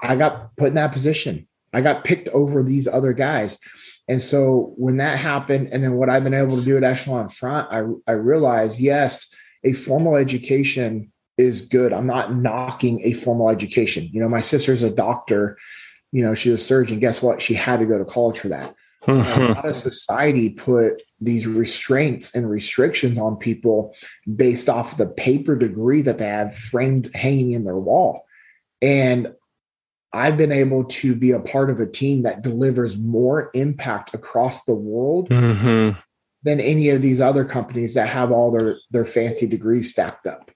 [0.00, 1.48] I got put in that position.
[1.72, 3.58] I got picked over these other guys.
[4.08, 7.28] And so when that happened, and then what I've been able to do at Echelon
[7.28, 11.92] Front, I, I realized yes, a formal education is good.
[11.92, 14.08] I'm not knocking a formal education.
[14.12, 15.56] You know, my sister's a doctor,
[16.10, 17.00] you know, she's a surgeon.
[17.00, 17.40] Guess what?
[17.40, 18.74] She had to go to college for that.
[19.06, 23.94] A lot of society put these restraints and restrictions on people
[24.36, 28.24] based off the paper degree that they have framed hanging in their wall.
[28.80, 29.32] And
[30.12, 34.64] I've been able to be a part of a team that delivers more impact across
[34.64, 35.96] the world Mhm.
[36.42, 40.50] than any of these other companies that have all their their fancy degrees stacked up.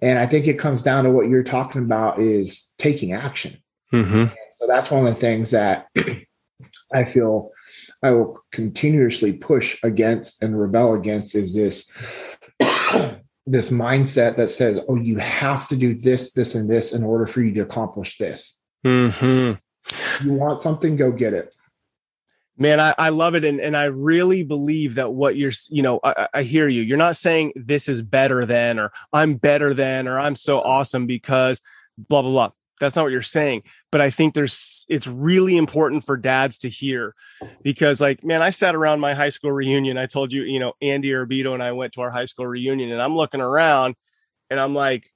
[0.00, 3.62] And I think it comes down to what you're talking about is taking action.
[3.92, 4.30] Mhm.
[4.58, 5.86] So that's one of the things that
[6.94, 7.50] I feel
[8.02, 11.90] I will continuously push against and rebel against is this
[13.46, 17.26] this mindset that says, "Oh, you have to do this, this, and this in order
[17.26, 19.58] for you to accomplish this." Mhm.
[20.22, 21.52] You want something, go get it.
[22.58, 23.44] Man, I, I love it.
[23.44, 26.82] And, and I really believe that what you're, you know, I- I hear you.
[26.82, 31.06] You're not saying this is better than, or I'm better than, or I'm so awesome
[31.06, 31.60] because
[31.96, 32.50] blah, blah, blah.
[32.82, 33.62] That's not what you're saying.
[33.92, 37.14] But I think there's, it's really important for dads to hear
[37.62, 39.98] because, like, man, I sat around my high school reunion.
[39.98, 42.90] I told you, you know, Andy Urbito and I went to our high school reunion
[42.90, 43.94] and I'm looking around
[44.50, 45.08] and I'm like,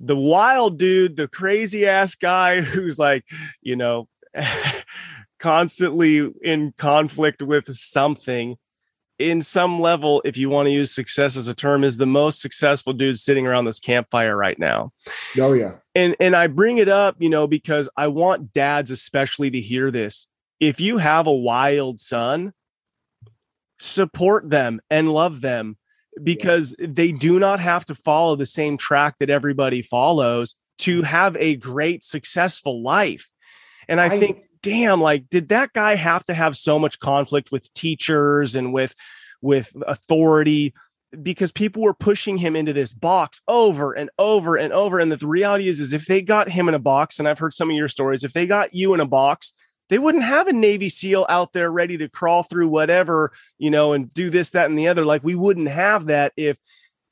[0.00, 3.24] the wild dude, the crazy ass guy who's like,
[3.62, 4.08] you know,
[5.38, 8.56] constantly in conflict with something
[9.18, 12.40] in some level if you want to use success as a term is the most
[12.40, 14.92] successful dude sitting around this campfire right now
[15.40, 15.76] Oh yeah.
[15.94, 19.90] and and I bring it up, you know, because I want dads especially to hear
[19.90, 20.26] this.
[20.60, 22.52] If you have a wild son,
[23.78, 25.76] support them and love them
[26.22, 31.36] because they do not have to follow the same track that everybody follows to have
[31.36, 33.30] a great successful life.
[33.88, 37.52] And I, I- think damn like did that guy have to have so much conflict
[37.52, 38.96] with teachers and with
[39.40, 40.74] with authority
[41.22, 44.98] because people were pushing him into this box over and over and over.
[44.98, 47.54] And the reality is, is if they got him in a box, and I've heard
[47.54, 49.52] some of your stories, if they got you in a box,
[49.88, 53.92] they wouldn't have a Navy SEAL out there ready to crawl through whatever, you know,
[53.92, 55.06] and do this, that, and the other.
[55.06, 56.58] Like we wouldn't have that if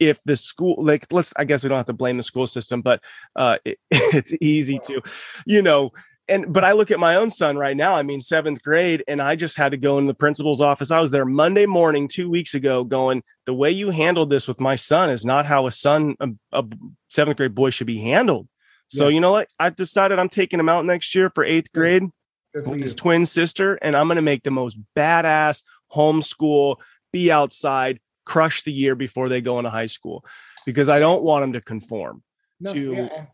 [0.01, 2.83] if the school like let's i guess we don't have to blame the school system
[2.83, 3.01] but
[3.37, 5.01] uh it, it's easy to
[5.47, 5.93] you know
[6.29, 7.95] and but I look at my own son right now.
[7.95, 10.91] I mean, seventh grade, and I just had to go in the principal's office.
[10.91, 14.61] I was there Monday morning two weeks ago, going, the way you handled this with
[14.61, 16.65] my son is not how a son, a, a
[17.11, 18.49] seventh grade boy, should be handled.
[18.89, 19.15] So Yeah.
[19.15, 19.49] you know what?
[19.59, 22.05] I decided I'm taking him out next year for eighth grade
[22.53, 22.85] for with you.
[22.85, 26.77] his twin sister, and I'm going to make the most badass homeschool,
[27.13, 30.25] be outside, crush the year before they go into high school,
[30.67, 32.23] because I don't want them to conform.
[32.61, 33.27] No, to- yeah.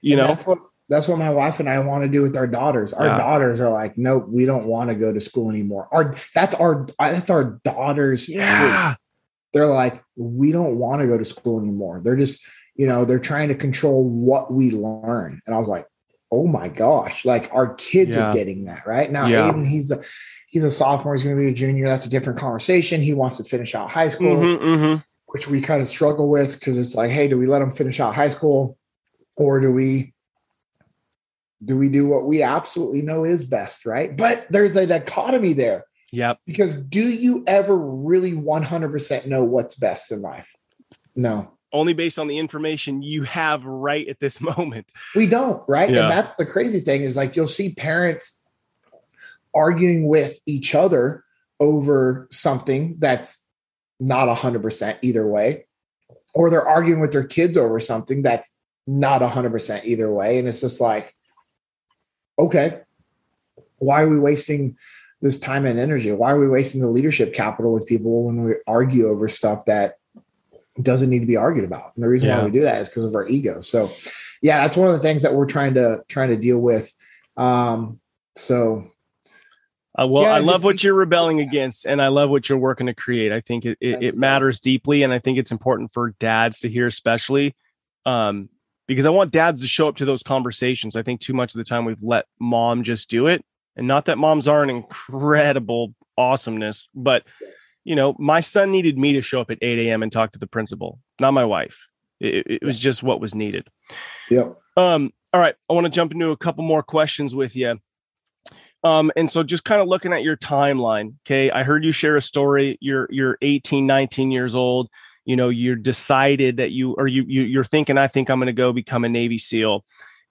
[0.00, 2.92] You And know, that's what my wife and I want to do with our daughters.
[2.92, 3.18] Our Yeah.
[3.18, 5.88] daughters are like, nope, we don't want to go to school anymore.
[5.92, 8.28] Our that's our that's our daughters.
[8.28, 8.96] yeah, choice.
[9.52, 12.00] they're like, we don't want to go to school anymore.
[12.02, 15.42] They're just, you know, they're trying to control what we learn.
[15.46, 15.86] And I was like,
[16.30, 18.30] oh my gosh, like our kids yeah.
[18.30, 19.26] are getting that right now.
[19.26, 19.50] Yeah.
[19.50, 20.02] Aiden, he's a
[20.48, 21.86] he's a sophomore, he's going to be a junior.
[21.86, 23.02] That's a different conversation.
[23.02, 25.00] He wants to finish out high school, mm-hmm, mm-hmm.
[25.26, 28.00] which we kind of struggle with because it's like, hey, do we let him finish
[28.00, 28.78] out high school,
[29.36, 30.14] or do we
[31.64, 34.16] do we do what we absolutely know is best, right?
[34.16, 35.84] But there's a dichotomy there.
[36.12, 36.40] Yep.
[36.46, 40.54] Because do you ever really 100% know what's best in life?
[41.14, 41.52] No.
[41.72, 44.92] Only based on the information you have right at this moment.
[45.14, 45.90] We don't, right?
[45.90, 46.02] Yeah.
[46.02, 48.44] And that's the crazy thing is like you'll see parents
[49.54, 51.24] arguing with each other
[51.60, 53.46] over something that's
[53.98, 55.66] not 100% either way,
[56.32, 58.52] or they're arguing with their kids over something that's
[58.86, 60.38] not 100% either way.
[60.38, 61.14] And it's just like,
[62.38, 62.80] okay,
[63.78, 64.76] why are we wasting
[65.20, 66.12] this time and energy?
[66.12, 69.98] Why are we wasting the leadership capital with people when we argue over stuff that
[70.80, 71.92] doesn't need to be argued about?
[71.94, 72.38] And the reason yeah.
[72.38, 73.60] why we do that is because of our ego.
[73.60, 73.90] So,
[74.42, 76.92] yeah, that's one of the things that we're trying to trying to deal with.
[77.36, 78.00] Um,
[78.36, 78.90] so,
[79.98, 82.86] uh, well, yeah, I love what you're rebelling against, and I love what you're working
[82.86, 83.32] to create.
[83.32, 86.68] I think it, it, it matters deeply, and I think it's important for dads to
[86.68, 87.56] hear, especially.
[88.06, 88.48] Um,
[88.88, 90.96] because I want dads to show up to those conversations.
[90.96, 93.44] I think too much of the time we've let mom just do it.
[93.76, 97.22] And not that moms are an incredible awesomeness, but
[97.84, 100.02] you know, my son needed me to show up at 8 a.m.
[100.02, 101.86] and talk to the principal, not my wife.
[102.18, 103.68] It, it was just what was needed.
[104.30, 104.50] Yeah.
[104.76, 105.54] Um, all right.
[105.70, 107.78] I want to jump into a couple more questions with you.
[108.82, 111.14] Um, and so just kind of looking at your timeline.
[111.26, 111.50] Okay.
[111.50, 112.78] I heard you share a story.
[112.80, 114.88] You're you're 18, 19 years old
[115.28, 118.46] you know you're decided that you or you, you you're thinking i think i'm going
[118.46, 119.84] to go become a navy seal.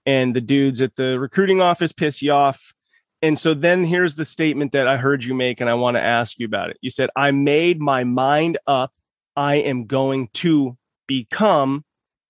[0.06, 2.74] And the dudes at the recruiting office piss you off.
[3.22, 6.02] And so then here's the statement that i heard you make and i want to
[6.02, 6.78] ask you about it.
[6.82, 8.92] You said i made my mind up.
[9.36, 10.76] I am going to
[11.08, 11.86] become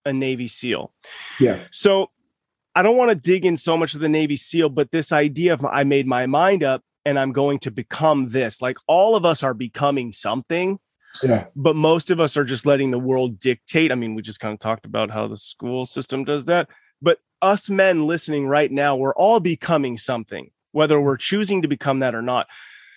[0.05, 0.93] a navy seal.
[1.39, 1.59] Yeah.
[1.71, 2.07] So
[2.75, 5.53] i don't want to dig in so much of the navy seal but this idea
[5.53, 8.61] of i made my mind up and i'm going to become this.
[8.61, 10.79] Like all of us are becoming something
[11.23, 11.45] yeah.
[11.55, 13.91] But most of us are just letting the world dictate.
[13.91, 16.69] I mean, we just kind of talked about how the school system does that.
[17.01, 21.99] But us men listening right now, we're all becoming something, whether we're choosing to become
[21.99, 22.47] that or not.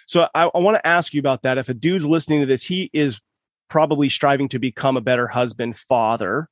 [0.06, 1.58] So I, I want to ask you about that.
[1.58, 3.20] If a dude's listening to this, he is
[3.68, 6.48] probably striving to become a better husband, father.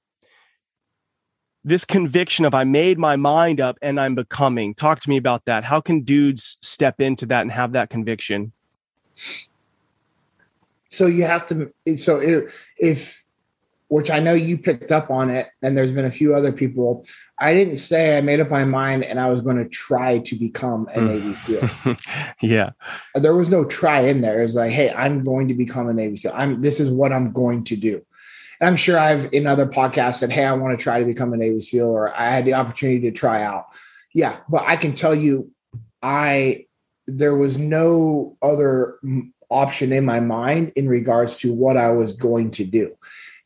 [1.65, 4.75] This conviction of I made my mind up and I'm becoming.
[4.75, 5.65] Talk to me about that.
[5.65, 8.53] How can dudes step into that and have that conviction?
[10.89, 13.25] So you have to so if, if
[13.89, 17.07] which I know you picked up on it, and there's been a few other people.
[17.39, 20.37] I didn't say I made up my mind and I was going to try to
[20.37, 21.07] become a mm.
[21.07, 21.97] Navy SEAL.
[22.43, 22.71] yeah,
[23.15, 24.41] there was no try in there.
[24.41, 26.33] It was like, hey, I'm going to become a Navy SEAL.
[26.35, 28.05] I'm this is what I'm going to do.
[28.61, 31.33] And I'm sure I've in other podcasts said, hey, I want to try to become
[31.33, 33.67] a Navy SEAL, or I had the opportunity to try out.
[34.15, 35.51] Yeah, but I can tell you,
[36.03, 36.67] I
[37.07, 38.99] there was no other
[39.51, 42.97] option in my mind in regards to what I was going to do.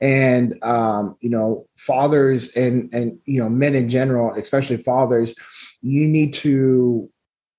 [0.01, 5.35] And um, you know, fathers and and you know, men in general, especially fathers,
[5.81, 7.09] you need to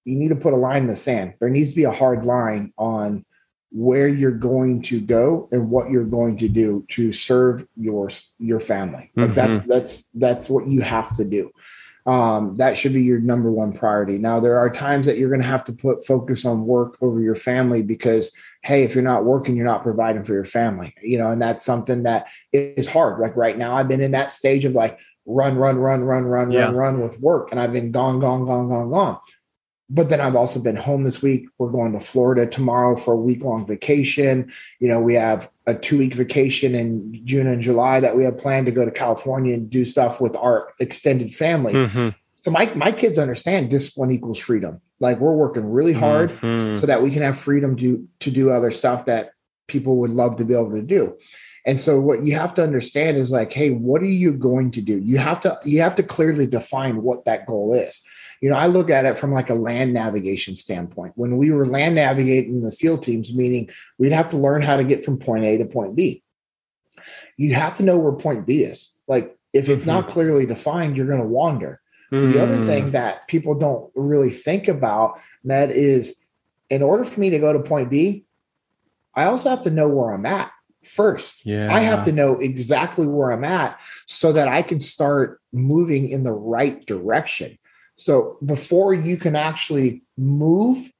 [0.05, 1.35] you need to put a line in the sand.
[1.39, 3.25] There needs to be a hard line on
[3.71, 8.59] where you're going to go and what you're going to do to serve your your
[8.59, 9.11] family.
[9.15, 9.33] Like mm-hmm.
[9.35, 11.49] that's that's that's what you have to do
[12.05, 14.17] um, that should be your number one priority.
[14.17, 17.21] Now, there are times that you're going to have to put focus on work over
[17.21, 21.17] your family because, hey, if you're not working, you're not providing for your family, you
[21.17, 23.19] know, and that's something that is hard.
[23.19, 26.51] Like right now, I've been in that stage of like run, run, run, run, run,
[26.51, 26.65] yeah.
[26.65, 29.19] run, run with work, and I've been gone, gone, gone, gone, gone.
[29.89, 31.45] But then I've also been home this week.
[31.57, 34.51] We're going to Florida tomorrow for a week long vacation.
[34.79, 38.37] You know, we have a two week vacation in June and July that we have
[38.37, 41.73] planned to go to California and do stuff with our extended family.
[41.73, 42.09] Mm-hmm.
[42.41, 44.81] So my my kids understand discipline equals freedom.
[44.99, 46.73] Like we're working really hard mm-hmm.
[46.73, 49.31] so that we can have freedom to to do other stuff that
[49.67, 51.17] people would love to be able to do.
[51.65, 54.81] And so what you have to understand is like, hey, what are you going to
[54.81, 54.97] do?
[54.97, 58.01] You have to you have to clearly define what that goal is
[58.41, 61.13] you know, I look at it from like a land navigation standpoint.
[61.15, 64.83] When we were land navigating the SEAL teams, meaning we'd have to learn how to
[64.83, 66.23] get from point A to point B.
[67.37, 68.93] You have to know where point B is.
[69.07, 69.91] Like if it's mm-hmm.
[69.91, 71.81] not clearly defined, you're going to wander.
[72.11, 72.33] Mm.
[72.33, 72.65] The other mm.
[72.65, 76.23] thing that people don't really think about, Ned, is
[76.69, 78.25] in order for me to go to point B,
[79.15, 80.51] I also have to know where I'm at
[80.83, 81.45] first.
[81.45, 81.73] Yeah.
[81.73, 86.23] I have to know exactly where I'm at so that I can start moving in
[86.23, 87.57] the right direction.
[88.03, 90.91] So before you can actually move,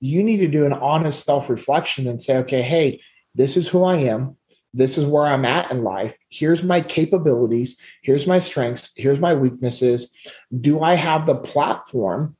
[0.00, 3.00] you need to do an honest self reflection and say, okay, hey,
[3.36, 4.36] this is who I am.
[4.74, 6.16] this is where I'm at in life.
[6.28, 7.80] Here's my capabilities.
[8.02, 8.92] Here's my strengths.
[8.96, 10.10] Here's my weaknesses.
[10.60, 12.36] Do I have the platform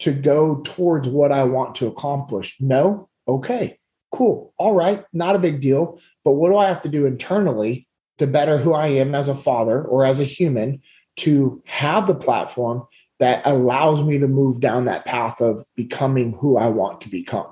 [0.00, 2.56] to go towards what I want to accomplish?
[2.60, 3.10] No?
[3.28, 3.78] Okay,
[4.10, 4.54] cool.
[4.56, 6.00] All right, not a big deal.
[6.24, 7.88] But what do I have to do internally
[8.18, 10.80] to better who I am as a father or as a human
[11.16, 12.86] to have the platform
[13.18, 17.46] that allows me to move down that path of becoming who I want to become?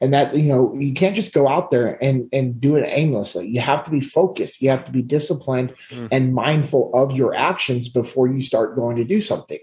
[0.00, 3.48] and that you know you can't just go out there and and do it aimlessly.
[3.48, 4.60] You have to be focused.
[4.60, 6.08] You have to be disciplined mm.
[6.10, 9.58] and mindful of your actions before you start going to do something.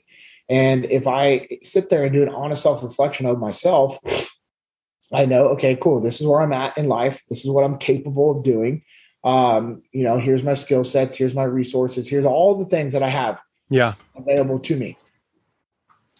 [0.50, 3.98] And if i sit there and do an honest self-reflection of myself
[5.14, 7.24] i know okay cool this is where i'm at in life.
[7.30, 8.84] This is what i'm capable of doing.
[9.24, 11.16] Um you know here's my skill sets.
[11.16, 12.08] Here's my resources.
[12.10, 13.94] Here's all the things that i have yeah.
[14.16, 14.98] available to me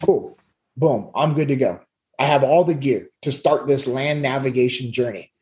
[0.04, 0.38] cool
[0.76, 1.80] boom i'm good to go
[2.18, 5.32] I have all the gear to start this land navigation journey.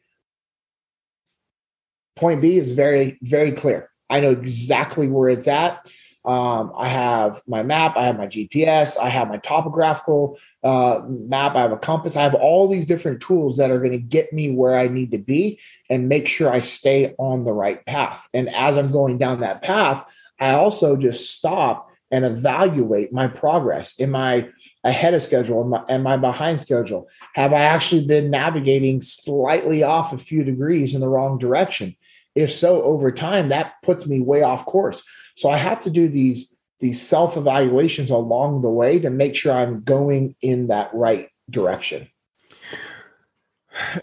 [2.16, 3.90] Point B is very, very clear.
[4.08, 5.90] I know exactly where it's at.
[6.24, 11.56] Um, I have my map, I have my GPS, I have my topographical uh, map,
[11.56, 14.32] I have a compass, I have all these different tools that are going to get
[14.32, 15.58] me where I need to be
[15.90, 18.28] and make sure I stay on the right path.
[18.32, 20.04] And as I'm going down that path,
[20.38, 23.98] I also just stop and evaluate my progress.
[23.98, 24.50] Am I
[24.84, 25.64] ahead of schedule?
[25.64, 27.08] Am I, am I behind schedule?
[27.34, 31.96] Have I actually been navigating slightly off a few degrees in the wrong direction?
[32.34, 35.02] If so, over time, that puts me way off course.
[35.36, 39.52] So I have to do these these self evaluations along the way to make sure
[39.52, 42.08] I'm going in that right direction.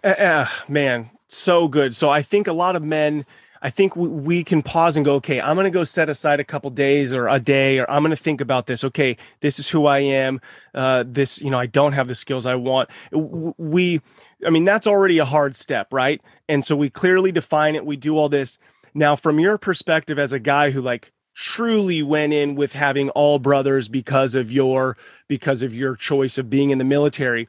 [0.03, 1.93] Uh, man, so good.
[1.93, 3.25] So I think a lot of men
[3.61, 6.39] I think we, we can pause and go, okay, I'm going to go set aside
[6.39, 8.83] a couple days or a day, or I'm going to think about this.
[8.83, 10.39] Okay, this is who I am.
[10.73, 12.89] Uh, this, you know, I don't have the skills I want.
[13.11, 14.01] We,
[14.45, 16.21] I mean, that's already a hard step, right?
[16.47, 17.85] And so we clearly define it.
[17.85, 18.57] We do all this.
[18.93, 23.39] Now, from your perspective as a guy who like truly went in with having all
[23.39, 24.97] brothers because of your
[25.29, 27.47] because of your choice of being in the military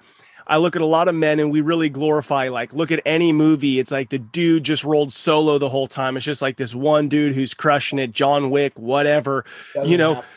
[0.51, 3.33] I look at a lot of men and we really glorify, like, look at any
[3.33, 3.79] movie.
[3.79, 6.17] It's like the dude just rolled solo the whole time.
[6.17, 9.45] It's just like this one dude who's crushing it, John Wick, whatever,
[9.75, 10.17] Doesn't you know.
[10.17, 10.29] Happen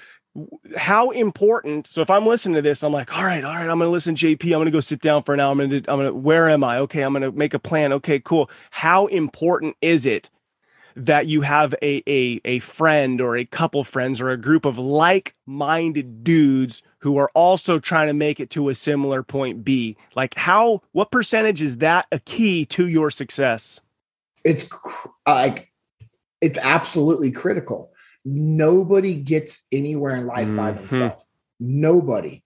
[0.75, 3.77] how important so if i'm listening to this i'm like all right all right i'm
[3.77, 6.11] gonna listen jp i'm gonna go sit down for an hour i'm gonna i'm gonna
[6.11, 10.31] where am i okay i'm gonna make a plan okay cool how important is it
[10.95, 14.77] that you have a a, a friend or a couple friends or a group of
[14.77, 19.97] like-minded dudes who are also trying to make it to a similar point B.
[20.15, 23.81] Like how what percentage is that a key to your success?
[24.45, 24.63] It's
[25.27, 25.69] like
[26.39, 27.91] it's absolutely critical.
[28.23, 30.55] Nobody gets anywhere in life mm-hmm.
[30.55, 31.25] by themselves.
[31.59, 32.41] Nobody.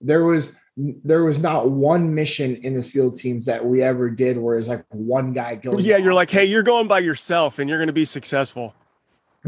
[0.00, 4.38] There was there was not one mission in the SEAL teams that we ever did
[4.38, 5.84] where it's like one guy going.
[5.84, 8.74] Yeah, you're like, hey, you're going by yourself and you're going to be successful.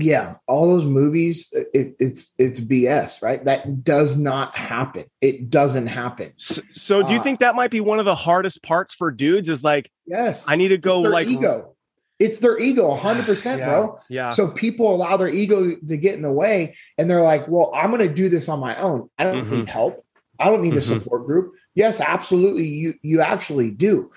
[0.00, 3.44] Yeah, all those movies, it, it's it's BS, right?
[3.44, 5.04] That does not happen.
[5.20, 6.32] It doesn't happen.
[6.36, 9.10] So, so do you uh, think that might be one of the hardest parts for
[9.10, 9.48] dudes?
[9.48, 11.76] Is like, yes, I need to go like ego.
[12.18, 13.98] It's their ego, hundred percent, bro.
[14.08, 14.28] Yeah.
[14.28, 17.90] So people allow their ego to get in the way, and they're like, "Well, I'm
[17.90, 19.08] going to do this on my own.
[19.18, 19.56] I don't mm-hmm.
[19.56, 20.04] need help.
[20.38, 20.78] I don't need mm-hmm.
[20.78, 21.54] a support group.
[21.74, 22.66] Yes, absolutely.
[22.66, 24.10] You you actually do.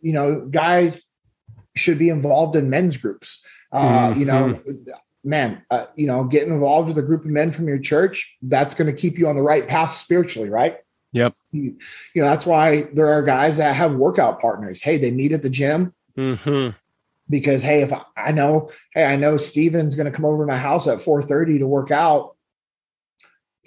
[0.00, 1.02] You know, guys
[1.76, 3.42] should be involved in men's groups.
[3.72, 4.20] Uh, mm-hmm.
[4.20, 4.60] You know.
[5.24, 8.74] Man, uh, you know, getting involved with a group of men from your church that's
[8.74, 10.78] going to keep you on the right path spiritually, right?
[11.12, 11.34] Yep.
[11.52, 11.76] You,
[12.14, 14.80] you, know, that's why there are guys that have workout partners.
[14.80, 15.94] Hey, they meet at the gym.
[16.16, 16.76] Mm-hmm.
[17.30, 20.46] Because hey, if I, I know, hey, I know Steven's going to come over to
[20.46, 22.36] my house at 4:30 to work out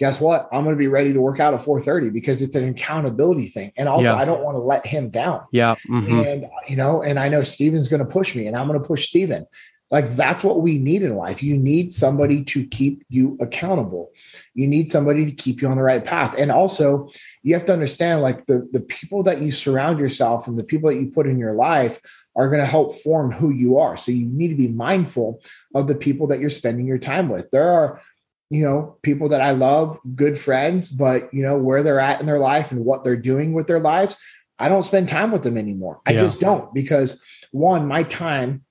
[0.02, 0.48] guess what?
[0.52, 3.70] I'm going to be ready to work out at 4:30 because it's an accountability thing,
[3.76, 4.16] and also yeah.
[4.16, 5.42] I don't want to let him down.
[5.52, 6.20] Yeah, mm-hmm.
[6.20, 8.86] and you know, and I know Steven's going to push me, and I'm going to
[8.86, 9.46] push Steven.
[9.92, 11.42] Like that's what we need in life.
[11.42, 14.10] You need somebody to keep you accountable.
[14.54, 17.10] You need somebody to keep you on the right path, and also
[17.42, 20.90] you have to understand, like the the people that you surround yourself and the people
[20.90, 22.00] that you put in your life
[22.34, 23.98] are going to help form who you are.
[23.98, 25.42] So you need to be mindful
[25.74, 27.50] of the people that you're spending your time with.
[27.50, 28.00] There are
[28.48, 32.26] you know, people that I love, good friends, but you know, where they're at in
[32.26, 34.14] their life and what they're doing with their lives,
[34.58, 36.02] I don't spend time with them anymore.
[36.04, 36.20] I yeah.
[36.20, 37.18] just don't because
[37.50, 38.64] one, my time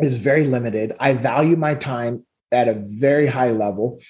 [0.00, 0.94] is very limited.
[0.98, 4.00] I value my time at a very high level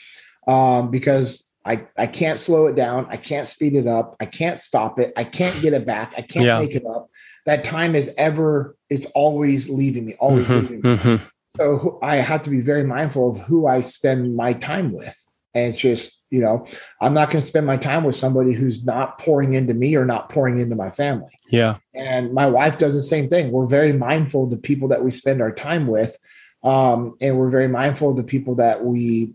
[0.46, 3.06] um, because I, I can't slow it down.
[3.08, 4.16] I can't speed it up.
[4.20, 5.12] I can't stop it.
[5.16, 6.12] I can't get it back.
[6.16, 6.58] I can't yeah.
[6.58, 7.08] make it up.
[7.46, 10.96] That time is ever, it's always leaving me, always mm-hmm, leaving me.
[10.96, 11.24] Mm-hmm.
[11.56, 15.16] So I have to be very mindful of who I spend my time with.
[15.54, 16.66] And it's just, you know,
[17.00, 20.04] I'm not going to spend my time with somebody who's not pouring into me or
[20.04, 21.30] not pouring into my family.
[21.48, 21.76] Yeah.
[21.94, 23.52] And my wife does the same thing.
[23.52, 26.18] We're very mindful of the people that we spend our time with.
[26.64, 29.34] Um, and we're very mindful of the people that we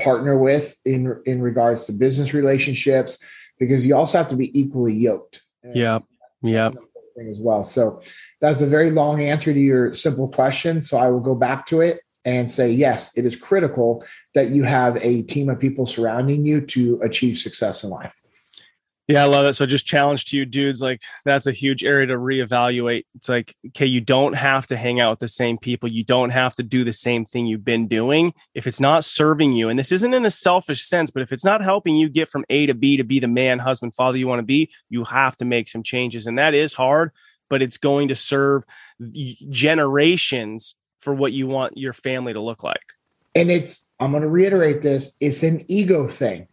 [0.00, 3.18] partner with in in regards to business relationships
[3.60, 5.42] because you also have to be equally yoked.
[5.62, 6.00] Yeah.
[6.42, 6.70] Yeah.
[7.30, 7.62] As well.
[7.62, 8.02] So
[8.40, 10.82] that's a very long answer to your simple question.
[10.82, 14.04] So I will go back to it and say, yes, it is critical
[14.34, 18.20] that you have a team of people surrounding you to achieve success in life.
[19.08, 19.54] Yeah, I love it.
[19.54, 23.04] So just challenge to you dudes, like that's a huge area to reevaluate.
[23.16, 25.88] It's like, okay, you don't have to hang out with the same people.
[25.88, 28.32] You don't have to do the same thing you've been doing.
[28.54, 31.44] If it's not serving you, and this isn't in a selfish sense, but if it's
[31.44, 34.28] not helping you get from A to B to be the man, husband, father you
[34.28, 36.26] want to be, you have to make some changes.
[36.28, 37.10] And that is hard,
[37.50, 38.62] but it's going to serve
[39.50, 42.80] generations for what you want your family to look like.
[43.34, 46.48] And it's, I'm going to reiterate this, it's an ego thing.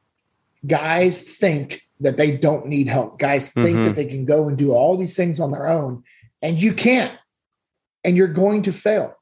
[0.68, 3.20] Guys think that they don't need help.
[3.20, 3.84] Guys think mm-hmm.
[3.86, 6.04] that they can go and do all these things on their own,
[6.42, 7.18] and you can't.
[8.04, 9.16] And you're going to fail.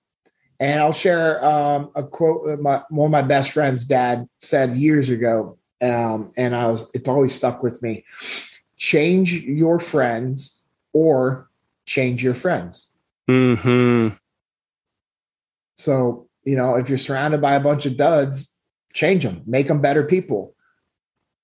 [0.59, 4.77] And I'll share um, a quote that my, one of my best friends' dad said
[4.77, 5.57] years ago.
[5.81, 8.05] Um, and I was, it's always stuck with me.
[8.77, 10.61] Change your friends
[10.93, 11.49] or
[11.85, 12.91] change your friends.
[13.27, 14.09] Hmm.
[15.77, 18.57] So you know, if you're surrounded by a bunch of duds,
[18.93, 20.55] change them, make them better people,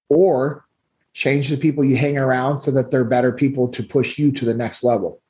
[0.09, 0.65] or
[1.11, 4.45] change the people you hang around so that they're better people to push you to
[4.45, 5.21] the next level.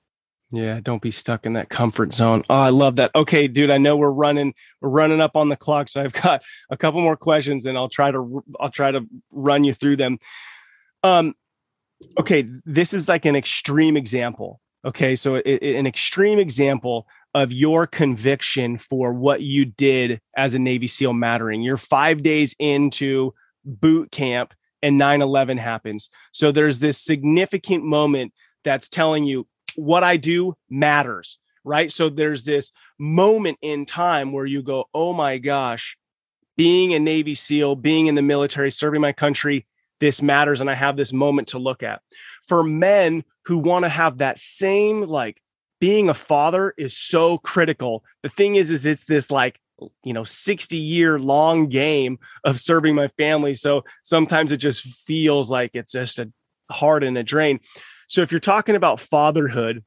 [0.52, 2.44] Yeah, don't be stuck in that comfort zone.
[2.48, 3.10] Oh, I love that.
[3.16, 6.44] Okay, dude, I know we're running we're running up on the clock, so I've got
[6.70, 10.20] a couple more questions and I'll try to I'll try to run you through them.
[11.02, 11.34] Um
[12.20, 14.62] okay, this is like an extreme example.
[14.86, 20.54] Okay, so it, it, an extreme example of your conviction for what you did as
[20.54, 21.62] a Navy SEAL mattering.
[21.62, 23.34] You're 5 days into
[23.66, 26.10] boot camp and 9/11 happens.
[26.32, 31.92] So there's this significant moment that's telling you what I do matters, right?
[31.92, 35.98] So there's this moment in time where you go, "Oh my gosh,
[36.56, 39.66] being a Navy SEAL, being in the military, serving my country,
[40.00, 42.02] this matters and I have this moment to look at."
[42.48, 45.42] For men who want to have that same like
[45.84, 48.06] being a father is so critical.
[48.22, 49.60] The thing is is it's this like
[50.02, 53.54] you know 60 year long game of serving my family.
[53.54, 56.32] So sometimes it just feels like it's just a
[56.72, 57.60] hard and a drain.
[58.08, 59.84] So if you're talking about fatherhood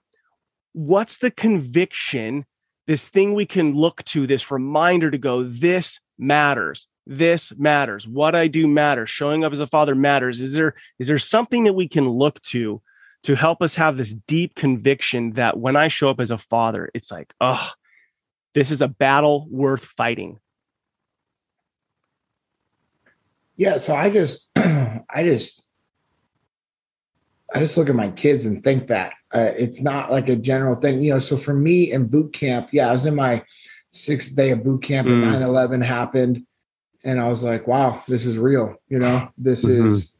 [0.74, 2.44] what's the conviction
[2.86, 6.88] this thing we can look to this reminder to go this matters.
[7.06, 8.06] This matters.
[8.06, 9.08] What i do matters.
[9.08, 10.42] Showing up as a father matters.
[10.42, 12.82] Is there is there something that we can look to
[13.22, 16.90] to help us have this deep conviction that when i show up as a father
[16.94, 17.70] it's like oh
[18.56, 20.40] this is a battle worth fighting.
[23.58, 25.66] Yeah, so I just, I just,
[27.54, 30.74] I just look at my kids and think that uh, it's not like a general
[30.74, 31.18] thing, you know.
[31.18, 33.44] So for me in boot camp, yeah, I was in my
[33.90, 35.32] sixth day of boot camp, and mm.
[35.32, 36.46] 9 11 happened.
[37.04, 38.74] And I was like, wow, this is real.
[38.88, 39.86] You know, this mm-hmm.
[39.86, 40.15] is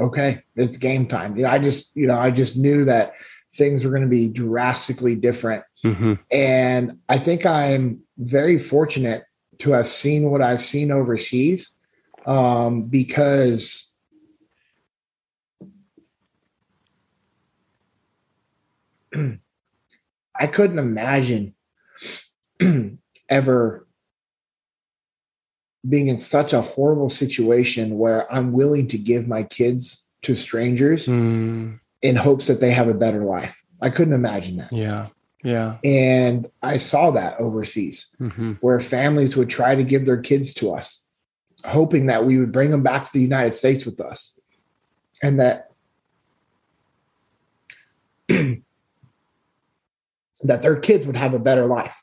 [0.00, 0.42] okay.
[0.56, 1.36] It's game time.
[1.36, 3.14] You know, I just, you know, I just knew that
[3.54, 6.14] things were going to be drastically different Mm-hmm.
[6.30, 9.24] And I think I'm very fortunate
[9.58, 11.76] to have seen what I've seen overseas
[12.26, 13.92] um, because
[19.14, 21.54] I couldn't imagine
[23.28, 23.87] ever
[25.86, 31.06] being in such a horrible situation where I'm willing to give my kids to strangers
[31.06, 31.78] mm.
[32.02, 33.62] in hopes that they have a better life.
[33.80, 34.72] I couldn't imagine that.
[34.72, 35.08] Yeah.
[35.44, 35.78] Yeah.
[35.84, 38.54] And I saw that overseas mm-hmm.
[38.54, 41.04] where families would try to give their kids to us,
[41.64, 44.38] hoping that we would bring them back to the United States with us.
[45.22, 45.70] And that
[48.28, 48.62] that
[50.62, 52.02] their kids would have a better life.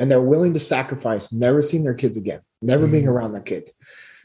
[0.00, 2.92] And they're willing to sacrifice never seeing their kids again, never mm-hmm.
[2.92, 3.72] being around their kids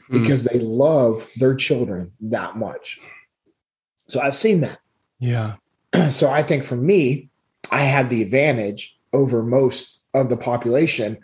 [0.04, 0.20] mm-hmm.
[0.20, 2.98] because they love their children that much.
[4.08, 4.78] So I've seen that.
[5.18, 5.56] Yeah.
[6.10, 7.30] So I think for me,
[7.70, 11.18] I have the advantage over most of the population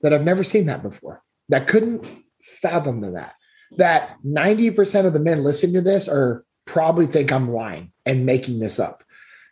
[0.00, 1.22] that I've never seen that before.
[1.50, 2.06] That couldn't
[2.42, 3.34] fathom that.
[3.76, 8.60] That 90% of the men listening to this are probably think I'm lying and making
[8.60, 9.04] this up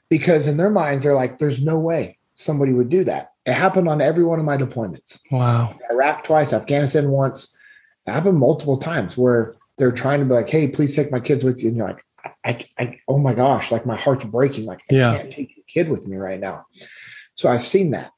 [0.09, 3.32] because in their minds, they're like, there's no way somebody would do that.
[3.45, 5.20] It happened on every one of my deployments.
[5.30, 5.78] Wow.
[5.90, 7.57] Iraq twice, Afghanistan once.
[8.07, 11.45] It happened multiple times where they're trying to be like, hey, please take my kids
[11.45, 11.68] with you.
[11.68, 12.05] And you're like,
[12.45, 14.64] I, I, oh my gosh, like my heart's breaking.
[14.64, 15.16] Like I yeah.
[15.16, 16.66] can't take your kid with me right now.
[17.34, 18.11] So I've seen that.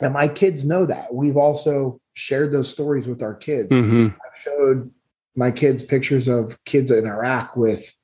[0.00, 1.12] And my kids know that.
[1.12, 3.72] We've also shared those stories with our kids.
[3.72, 4.08] Mm-hmm.
[4.08, 4.90] I've showed
[5.36, 7.94] my kids pictures of kids in Iraq with,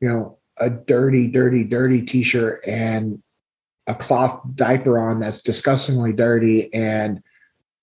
[0.00, 3.22] you know, a dirty, dirty, dirty t-shirt and
[3.88, 7.22] a cloth diaper on that's disgustingly dirty and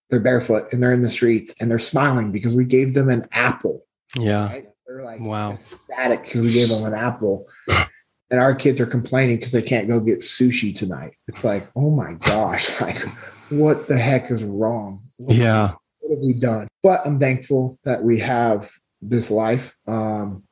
[0.09, 3.27] they're barefoot and they're in the streets and they're smiling because we gave them an
[3.31, 3.81] apple.
[4.17, 4.47] Yeah.
[4.47, 4.67] Right?
[4.85, 5.53] They're like wow.
[5.53, 7.47] ecstatic because we gave them an apple.
[8.31, 11.15] And our kids are complaining because they can't go get sushi tonight.
[11.27, 13.05] It's like, oh my gosh, like
[13.49, 14.99] what the heck is wrong?
[15.17, 15.73] What yeah.
[15.99, 16.67] What have we done?
[16.81, 19.77] But I'm thankful that we have this life.
[19.85, 20.43] Um,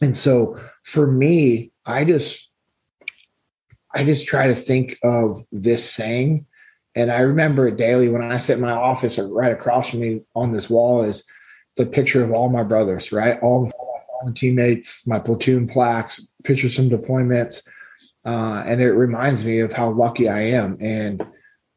[0.00, 2.49] and so for me, I just
[3.94, 6.46] I just try to think of this saying.
[6.94, 10.00] And I remember it daily when I sit in my office or right across from
[10.00, 11.28] me on this wall is
[11.76, 13.40] the picture of all my brothers, right?
[13.40, 13.70] All my
[14.06, 17.66] fallen teammates, my platoon plaques, pictures from deployments.
[18.24, 20.76] Uh, and it reminds me of how lucky I am.
[20.80, 21.24] And,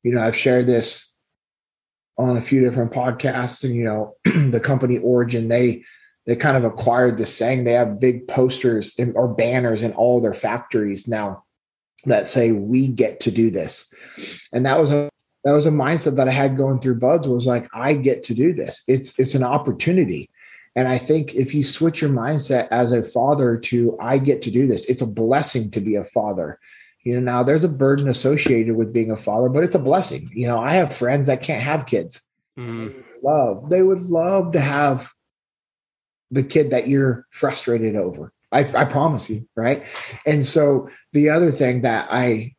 [0.03, 1.15] you know, I've shared this
[2.17, 5.83] on a few different podcasts and, you know, the company Origin, they,
[6.25, 7.63] they kind of acquired this saying.
[7.63, 11.42] They have big posters or banners in all their factories now
[12.05, 13.93] that say we get to do this.
[14.51, 15.09] And that was a
[15.43, 18.33] that was a mindset that i had going through BUD/S was like i get to
[18.33, 18.83] do this.
[18.87, 20.29] It's it's an opportunity.
[20.75, 24.51] And i think if you switch your mindset as a father to i get to
[24.51, 26.59] do this it's a blessing to be a father.
[27.03, 30.29] You know now there's a burden associated with being a father but it's a blessing.
[30.33, 32.25] You know i have friends that can't have kids.
[32.57, 33.03] Mm.
[33.23, 33.69] love.
[33.69, 35.11] They would love to have
[36.29, 39.85] the kid that you're frustrated over I, I promise you, right?
[40.25, 42.55] And so the other thing that I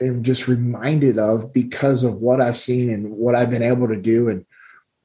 [0.00, 4.00] am just reminded of because of what I've seen and what I've been able to
[4.00, 4.44] do, and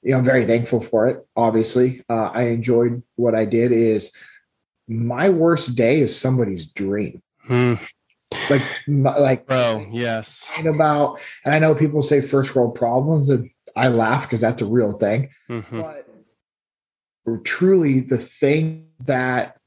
[0.01, 1.25] you know, I'm very thankful for it.
[1.35, 3.71] Obviously, uh, I enjoyed what I did.
[3.71, 4.15] Is
[4.87, 7.21] my worst day is somebody's dream.
[7.41, 7.75] Hmm.
[8.49, 10.49] Like, like, bro, yes.
[10.59, 14.67] About, and I know people say first world problems, and I laugh because that's a
[14.67, 15.29] real thing.
[15.49, 15.81] Mm-hmm.
[15.81, 19.58] But truly, the thing that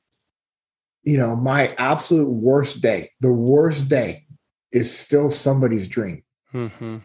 [1.02, 4.26] you know, my absolute worst day, the worst day
[4.70, 6.22] is still somebody's dream.
[6.54, 6.98] Mm-hmm.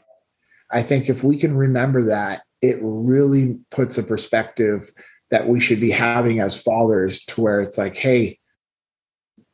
[0.72, 4.91] I think if we can remember that, it really puts a perspective
[5.32, 8.39] that we should be having as fathers to where it's like, hey,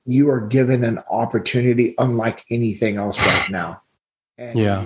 [0.05, 3.81] you are given an opportunity unlike anything else right now.
[4.37, 4.85] And yeah.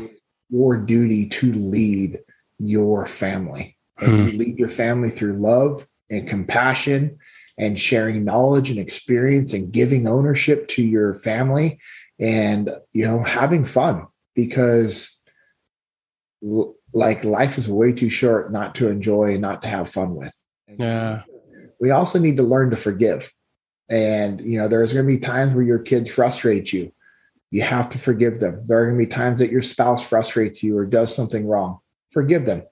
[0.50, 2.20] your duty to lead
[2.60, 3.78] your family.
[4.00, 4.32] And mm.
[4.32, 7.18] you lead your family through love and compassion
[7.58, 11.80] and sharing knowledge and experience and giving ownership to your family
[12.20, 15.22] and you know having fun because
[16.94, 20.34] like life is way too short not to enjoy and not to have fun with.
[20.78, 21.24] Yeah.
[21.80, 23.32] we also need to learn to forgive.
[23.90, 26.92] And you know there's going to be times where your kids frustrate you.
[27.50, 28.64] You have to forgive them.
[28.68, 31.80] There are going to be times that your spouse frustrates you or does something wrong.
[32.12, 32.64] Forgive them.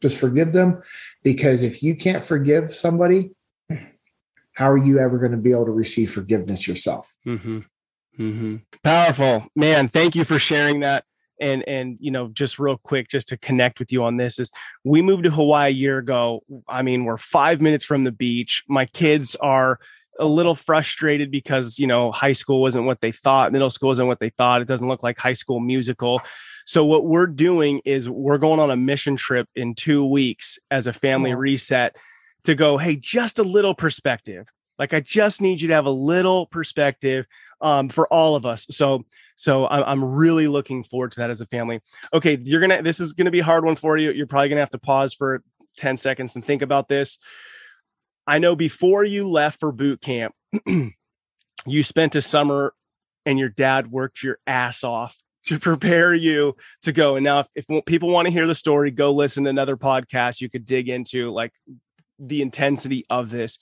[0.00, 0.82] Just forgive them
[1.22, 3.32] because if you can't forgive somebody
[4.54, 7.14] how are you ever going to be able to receive forgiveness yourself?
[7.26, 7.60] Mm-hmm.
[8.18, 8.56] Mm-hmm.
[8.82, 9.88] Powerful, man.
[9.88, 11.04] Thank you for sharing that.
[11.40, 14.50] And and you know, just real quick, just to connect with you on this is
[14.84, 16.42] we moved to Hawaii a year ago.
[16.68, 18.62] I mean, we're five minutes from the beach.
[18.68, 19.80] My kids are
[20.20, 24.06] a little frustrated because you know high school wasn't what they thought middle school wasn't
[24.06, 26.20] what they thought it doesn't look like high school musical
[26.66, 30.86] so what we're doing is we're going on a mission trip in two weeks as
[30.86, 31.96] a family reset
[32.44, 34.48] to go, hey, just a little perspective.
[34.78, 37.26] Like I just need you to have a little perspective
[37.60, 38.66] um, for all of us.
[38.70, 39.04] So,
[39.36, 41.80] so I'm, really looking forward to that as a family.
[42.12, 42.82] Okay, you're gonna.
[42.82, 44.10] This is gonna be a hard one for you.
[44.10, 45.42] You're probably gonna have to pause for
[45.76, 47.18] ten seconds and think about this.
[48.26, 50.34] I know before you left for boot camp,
[51.66, 52.74] you spent a summer
[53.24, 55.16] and your dad worked your ass off
[55.46, 57.16] to prepare you to go.
[57.16, 60.40] And now, if, if people want to hear the story, go listen to another podcast.
[60.40, 61.52] You could dig into like
[62.22, 63.58] the intensity of this.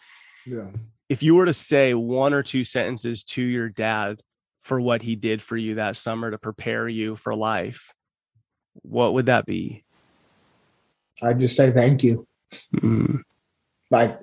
[0.46, 0.68] Yeah.
[1.08, 4.22] If you were to say one or two sentences to your dad
[4.62, 7.94] for what he did for you that summer to prepare you for life,
[8.82, 9.84] what would that be?
[11.22, 12.26] I'd just say thank you.
[12.76, 13.22] Mm.
[13.90, 14.20] Like,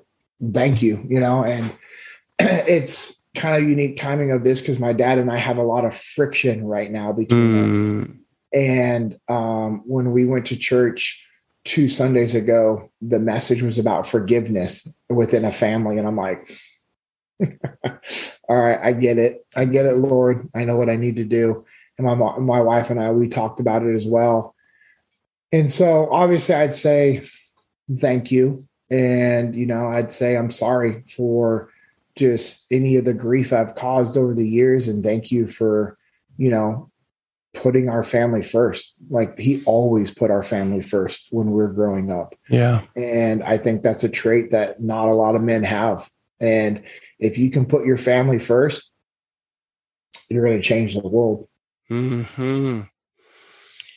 [0.52, 1.74] thank you, you know, and
[2.38, 5.84] it's kind of unique timing of this because my dad and I have a lot
[5.84, 8.04] of friction right now between mm.
[8.04, 8.10] us.
[8.52, 11.27] And um, when we went to church,
[11.68, 15.98] two Sundays ago, the message was about forgiveness within a family.
[15.98, 16.50] And I'm like,
[18.48, 19.46] all right, I get it.
[19.54, 20.48] I get it, Lord.
[20.54, 21.66] I know what I need to do.
[21.98, 24.54] And my, my wife and I, we talked about it as well.
[25.52, 27.28] And so obviously I'd say
[27.98, 28.66] thank you.
[28.90, 31.70] And, you know, I'd say I'm sorry for
[32.16, 34.88] just any of the grief I've caused over the years.
[34.88, 35.98] And thank you for,
[36.38, 36.90] you know,
[37.62, 38.96] putting our family first.
[39.10, 42.34] Like he always put our family first when we were growing up.
[42.48, 42.82] Yeah.
[42.96, 46.08] And I think that's a trait that not a lot of men have.
[46.40, 46.84] And
[47.18, 48.92] if you can put your family first,
[50.30, 51.48] you're going to change the world.
[51.88, 52.82] Hmm.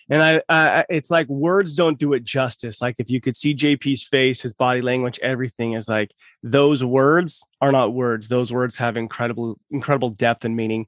[0.09, 2.81] And I, I, it's like words don't do it justice.
[2.81, 6.11] Like if you could see JP's face, his body language, everything is like
[6.43, 8.27] those words are not words.
[8.27, 10.87] Those words have incredible, incredible depth and meaning.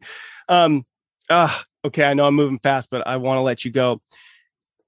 [0.50, 0.86] Um,
[1.30, 4.02] uh, okay, I know I'm moving fast, but I want to let you go.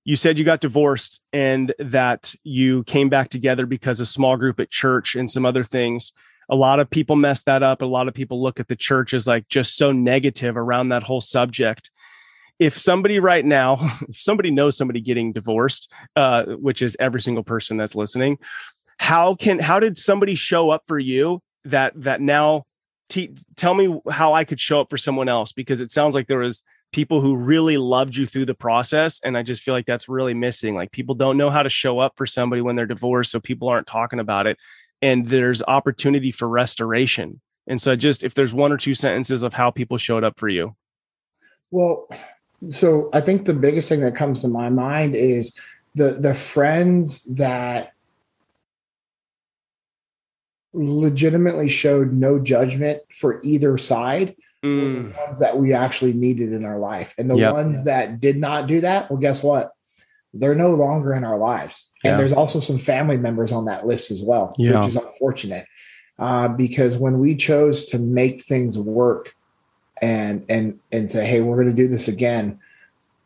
[0.03, 4.59] You said you got divorced and that you came back together because a small group
[4.59, 6.11] at church and some other things.
[6.47, 7.81] A lot of people mess that up.
[7.81, 11.01] A lot of people look at the church as like just so negative around that
[11.01, 11.89] whole subject.
[12.59, 13.77] If somebody right now,
[14.07, 18.37] if somebody knows somebody getting divorced, uh, which is every single person that's listening,
[18.99, 22.63] how can how did somebody show up for you that that now
[23.09, 26.27] t- tell me how I could show up for someone else because it sounds like
[26.27, 29.85] there was people who really loved you through the process and I just feel like
[29.85, 30.75] that's really missing.
[30.75, 33.67] Like people don't know how to show up for somebody when they're divorced so people
[33.67, 34.57] aren't talking about it
[35.01, 37.41] and there's opportunity for restoration.
[37.67, 40.47] And so just if there's one or two sentences of how people showed up for
[40.47, 40.75] you.
[41.71, 42.07] Well
[42.69, 45.59] so I think the biggest thing that comes to my mind is
[45.95, 47.93] the the friends that
[50.73, 55.13] legitimately showed no judgment for either side mm.
[55.13, 57.13] the ones that we actually needed in our life.
[57.17, 57.53] And the yep.
[57.53, 59.71] ones that did not do that, well, guess what?
[60.33, 61.89] They're no longer in our lives.
[62.03, 62.11] Yeah.
[62.11, 64.77] And there's also some family members on that list as well, yeah.
[64.77, 65.65] which is unfortunate.
[66.17, 69.35] Uh, because when we chose to make things work
[70.01, 72.59] and and and say, hey, we're going to do this again,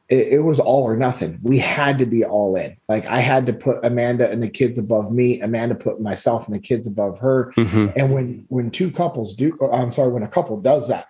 [0.09, 1.39] it, it, was all or nothing.
[1.43, 2.77] We had to be all in.
[2.87, 5.39] Like I had to put Amanda and the kids above me.
[5.39, 7.53] Amanda put myself and the kids above her.
[7.55, 7.87] Mm-hmm.
[7.95, 11.08] And when when two couples do, I'm sorry, when a couple does that,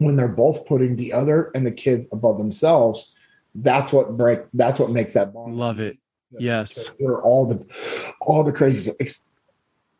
[0.00, 3.14] when they're both putting the other and the kids above themselves,
[3.54, 4.46] that's what breaks.
[4.54, 5.56] That's what makes that bond.
[5.56, 5.98] Love it.
[6.32, 7.64] Yes, we're all the
[8.20, 8.92] all the crazy.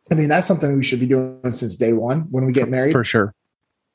[0.09, 2.93] I mean, that's something we should be doing since day one when we get married.
[2.93, 3.33] For sure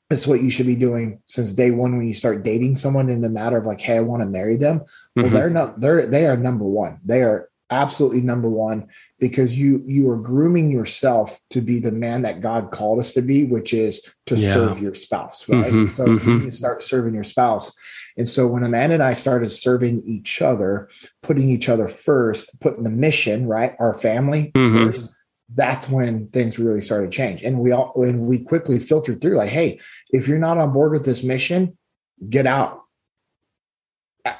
[0.09, 3.21] it's what you should be doing since day one when you start dating someone in
[3.21, 4.81] the matter of like hey i want to marry them
[5.15, 5.35] well mm-hmm.
[5.35, 8.87] they're not they're they are number one they are absolutely number one
[9.19, 13.21] because you you are grooming yourself to be the man that god called us to
[13.21, 14.53] be which is to yeah.
[14.53, 15.87] serve your spouse right mm-hmm.
[15.87, 16.45] so mm-hmm.
[16.45, 17.75] you start serving your spouse
[18.15, 20.89] and so when amanda and i started serving each other
[21.21, 24.87] putting each other first putting the mission right our family mm-hmm.
[24.87, 25.13] first
[25.53, 27.43] that's when things really started to change.
[27.43, 30.91] And we all when we quickly filtered through, like, hey, if you're not on board
[30.91, 31.77] with this mission,
[32.29, 32.81] get out.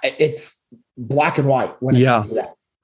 [0.04, 0.68] It's
[0.98, 2.26] black and white when yeah.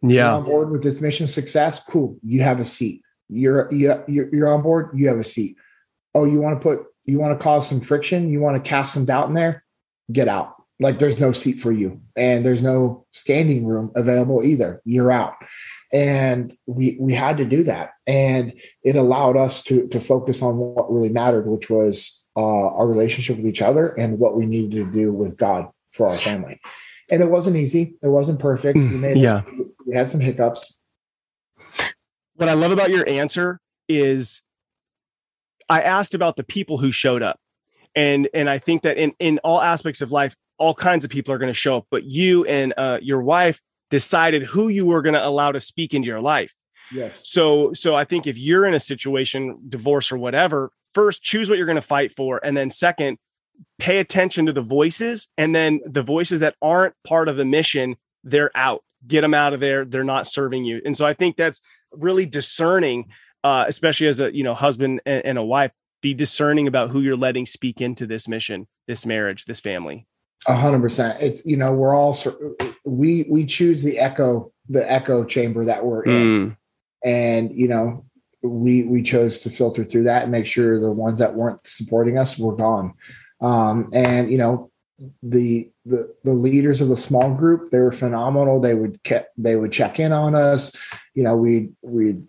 [0.03, 0.25] Yeah.
[0.25, 2.17] You're on board with this mission success, cool.
[2.23, 3.01] You have a seat.
[3.29, 5.57] You're you're you're on board, you have a seat.
[6.13, 8.93] Oh, you want to put you want to cause some friction, you want to cast
[8.93, 9.63] some doubt in there,
[10.11, 10.55] get out.
[10.79, 14.81] Like there's no seat for you and there's no standing room available either.
[14.85, 15.35] You're out
[15.93, 20.57] and we we had to do that and it allowed us to to focus on
[20.57, 24.71] what really mattered which was uh, our relationship with each other and what we needed
[24.71, 26.59] to do with god for our family
[27.11, 29.43] and it wasn't easy it wasn't perfect we made yeah
[29.93, 30.79] we had some hiccups
[32.35, 34.41] what i love about your answer is
[35.69, 37.39] i asked about the people who showed up
[37.95, 41.33] and and i think that in in all aspects of life all kinds of people
[41.33, 43.61] are going to show up but you and uh, your wife
[43.93, 46.51] decided who you were going to allow to speak into your life.
[46.91, 47.21] Yes.
[47.25, 51.59] So so I think if you're in a situation, divorce or whatever, first choose what
[51.59, 53.19] you're going to fight for and then second,
[53.77, 57.95] pay attention to the voices and then the voices that aren't part of the mission,
[58.23, 58.83] they're out.
[59.05, 59.85] Get them out of there.
[59.85, 60.81] They're not serving you.
[60.85, 63.09] And so I think that's really discerning
[63.43, 67.01] uh, especially as a you know husband and, and a wife be discerning about who
[67.01, 70.05] you're letting speak into this mission, this marriage, this family.
[70.47, 71.21] A hundred percent.
[71.21, 72.17] It's you know we're all
[72.85, 76.57] we we choose the echo the echo chamber that we're in, mm.
[77.03, 78.05] and you know
[78.41, 82.17] we we chose to filter through that and make sure the ones that weren't supporting
[82.17, 82.93] us were gone.
[83.39, 84.71] Um, and you know
[85.21, 88.59] the the the leaders of the small group they were phenomenal.
[88.59, 88.99] They would
[89.37, 90.75] they would check in on us.
[91.13, 92.21] You know we we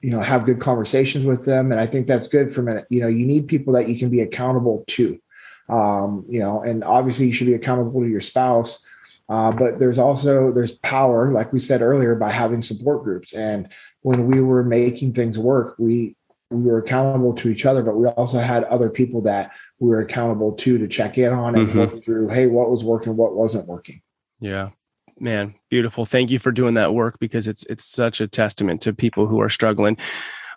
[0.00, 2.86] you know have good conversations with them, and I think that's good for.
[2.90, 5.20] You know you need people that you can be accountable to
[5.68, 8.84] um, you know, and obviously you should be accountable to your spouse.
[9.28, 13.32] Uh, but there's also there's power, like we said earlier, by having support groups.
[13.32, 13.68] And
[14.02, 16.15] when we were making things work, we
[16.50, 20.00] we were accountable to each other, but we also had other people that we were
[20.00, 21.78] accountable to to check in on and mm-hmm.
[21.78, 22.28] work through.
[22.28, 24.00] Hey, what was working, what wasn't working.
[24.38, 24.70] Yeah,
[25.18, 26.04] man, beautiful.
[26.04, 29.40] Thank you for doing that work because it's it's such a testament to people who
[29.40, 29.96] are struggling.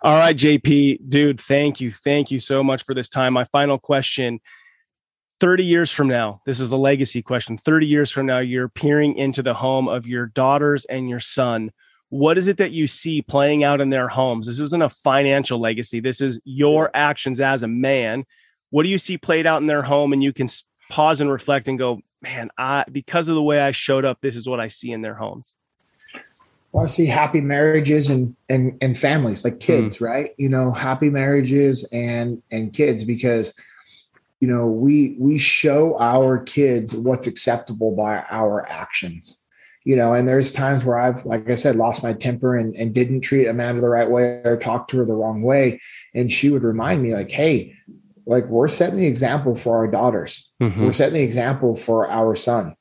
[0.02, 3.34] All right, JP, dude, thank you, thank you so much for this time.
[3.34, 4.40] My final question
[5.40, 7.58] 30 years from now, this is a legacy question.
[7.58, 11.70] 30 years from now, you're peering into the home of your daughters and your son.
[12.10, 14.46] What is it that you see playing out in their homes?
[14.46, 16.00] This isn't a financial legacy.
[16.00, 18.24] This is your actions as a man.
[18.70, 20.12] What do you see played out in their home?
[20.12, 20.48] And you can
[20.90, 24.36] pause and reflect and go, man, I because of the way I showed up, this
[24.36, 25.54] is what I see in their homes.
[26.72, 30.06] Well, I see happy marriages and and and families like kids, mm.
[30.06, 30.30] right?
[30.36, 33.54] You know, happy marriages and and kids because
[34.40, 39.44] you know we we show our kids what's acceptable by our actions
[39.90, 42.94] you know and there's times where i've like i said lost my temper and, and
[42.94, 45.80] didn't treat amanda the right way or talked to her the wrong way.
[46.14, 47.74] And she would remind me like hey
[48.24, 50.54] like we're setting the example for our daughters.
[50.62, 50.84] Mm-hmm.
[50.84, 52.76] we're setting the example for our son.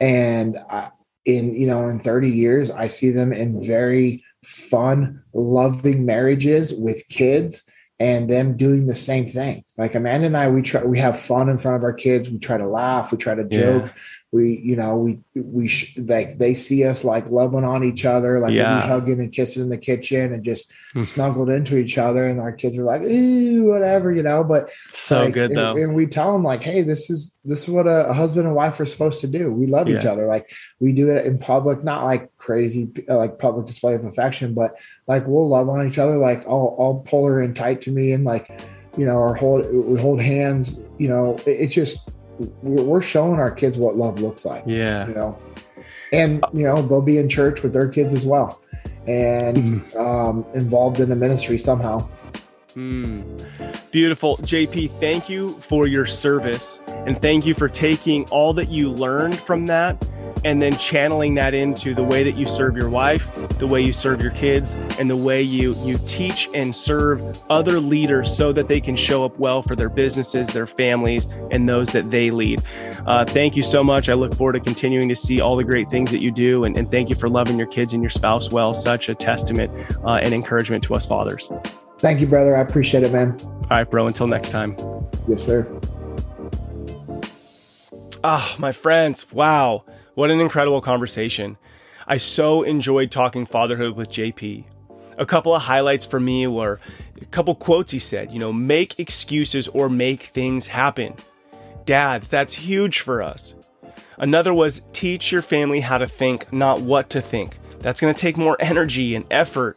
[0.00, 0.90] And I,
[1.26, 7.08] in you know in 30 years i see them in very fun loving marriages with
[7.08, 11.18] kids and them doing the same thing like amanda and i we try we have
[11.18, 12.30] fun in front of our kids.
[12.30, 13.12] We try to laugh.
[13.12, 13.86] We try to joke.
[13.86, 13.92] Yeah
[14.34, 18.40] we you know we we sh- like they see us like loving on each other
[18.40, 18.82] like yeah.
[18.82, 21.06] we hugging and kissing in the kitchen and just mm.
[21.06, 22.26] snuggled into each other.
[22.26, 24.42] And our kids are like ooh whatever you know?
[24.42, 25.76] But so like, good and, though.
[25.76, 28.56] and we tell them like hey this is this is what a, a husband and
[28.56, 29.52] wife are supposed to do.
[29.52, 29.98] We love yeah.
[29.98, 30.26] each other.
[30.26, 30.50] Like
[30.80, 34.72] we do it in public not like crazy like public display of affection but
[35.06, 36.16] like we'll love on each other.
[36.16, 38.50] Like I'll, I'll pull her in tight to me and like
[38.96, 42.14] you know or hold we hold hands you know it, it's just
[42.62, 44.64] we're showing our kids what love looks like.
[44.66, 45.06] Yeah.
[45.08, 45.38] You know,
[46.12, 48.60] and, you know, they'll be in church with their kids as well
[49.06, 49.98] and mm-hmm.
[49.98, 52.08] um, involved in the ministry somehow.
[52.70, 53.92] Mm.
[53.92, 54.36] Beautiful.
[54.38, 59.38] JP, thank you for your service and thank you for taking all that you learned
[59.38, 60.04] from that
[60.44, 63.92] and then channeling that into the way that you serve your wife, the way you
[63.92, 68.68] serve your kids, and the way you you teach and serve other leaders so that
[68.68, 72.62] they can show up well for their businesses, their families, and those that they lead.
[73.06, 74.08] Uh, thank you so much.
[74.08, 76.76] I look forward to continuing to see all the great things that you do, and,
[76.78, 78.74] and thank you for loving your kids and your spouse well.
[78.74, 79.70] Such a testament
[80.04, 81.50] uh, and encouragement to us fathers.
[81.98, 82.56] Thank you, brother.
[82.56, 83.36] I appreciate it, man.
[83.40, 84.06] All right, bro.
[84.06, 84.76] Until next time.
[85.26, 85.66] Yes, sir.
[88.22, 89.30] Ah, my friends.
[89.32, 89.84] Wow.
[90.14, 91.56] What an incredible conversation.
[92.06, 94.64] I so enjoyed talking fatherhood with JP.
[95.18, 96.78] A couple of highlights for me were
[97.20, 101.14] a couple quotes he said, you know, make excuses or make things happen.
[101.84, 103.56] Dads, that's huge for us.
[104.16, 107.58] Another was teach your family how to think, not what to think.
[107.80, 109.76] That's going to take more energy and effort.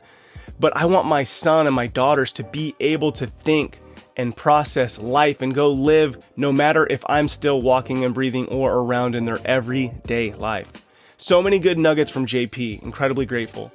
[0.60, 3.80] But I want my son and my daughters to be able to think
[4.18, 8.74] and process life and go live no matter if I'm still walking and breathing or
[8.74, 10.86] around in their everyday life.
[11.18, 12.84] So many good nuggets from JP.
[12.84, 13.72] Incredibly grateful.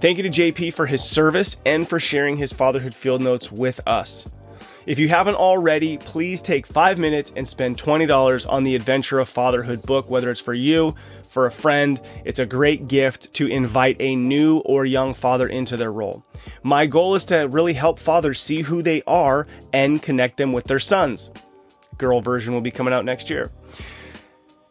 [0.00, 3.80] Thank you to JP for his service and for sharing his fatherhood field notes with
[3.86, 4.26] us.
[4.86, 9.28] If you haven't already, please take five minutes and spend $20 on the Adventure of
[9.28, 10.94] Fatherhood book, whether it's for you,
[11.36, 12.00] for a friend.
[12.24, 16.24] It's a great gift to invite a new or young father into their role.
[16.62, 20.64] My goal is to really help fathers see who they are and connect them with
[20.64, 21.28] their sons.
[21.98, 23.50] Girl version will be coming out next year.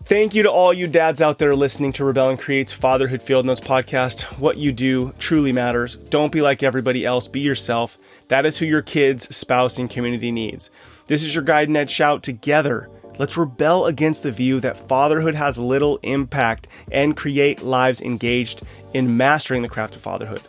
[0.05, 3.45] Thank you to all you dads out there listening to Rebel and Create's Fatherhood Field
[3.45, 4.23] Notes podcast.
[4.39, 5.97] What you do truly matters.
[5.97, 7.99] Don't be like everybody else, be yourself.
[8.29, 10.71] That is who your kids, spouse, and community needs.
[11.05, 15.57] This is your guide Ned Schaut together Let's rebel against the view that fatherhood has
[15.57, 18.63] little impact and create lives engaged
[18.93, 20.41] in mastering the craft of fatherhood.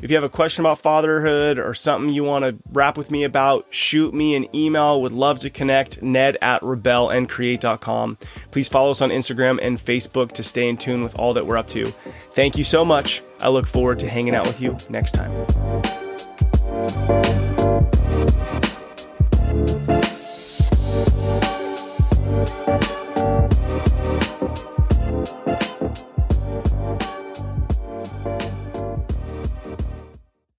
[0.00, 3.24] If you have a question about fatherhood or something you want to rap with me
[3.24, 5.02] about, shoot me an email.
[5.02, 6.02] Would love to connect.
[6.02, 8.18] Ned at rebelandcreate.com.
[8.52, 11.58] Please follow us on Instagram and Facebook to stay in tune with all that we're
[11.58, 11.84] up to.
[11.84, 13.22] Thank you so much.
[13.40, 15.32] I look forward to hanging out with you next time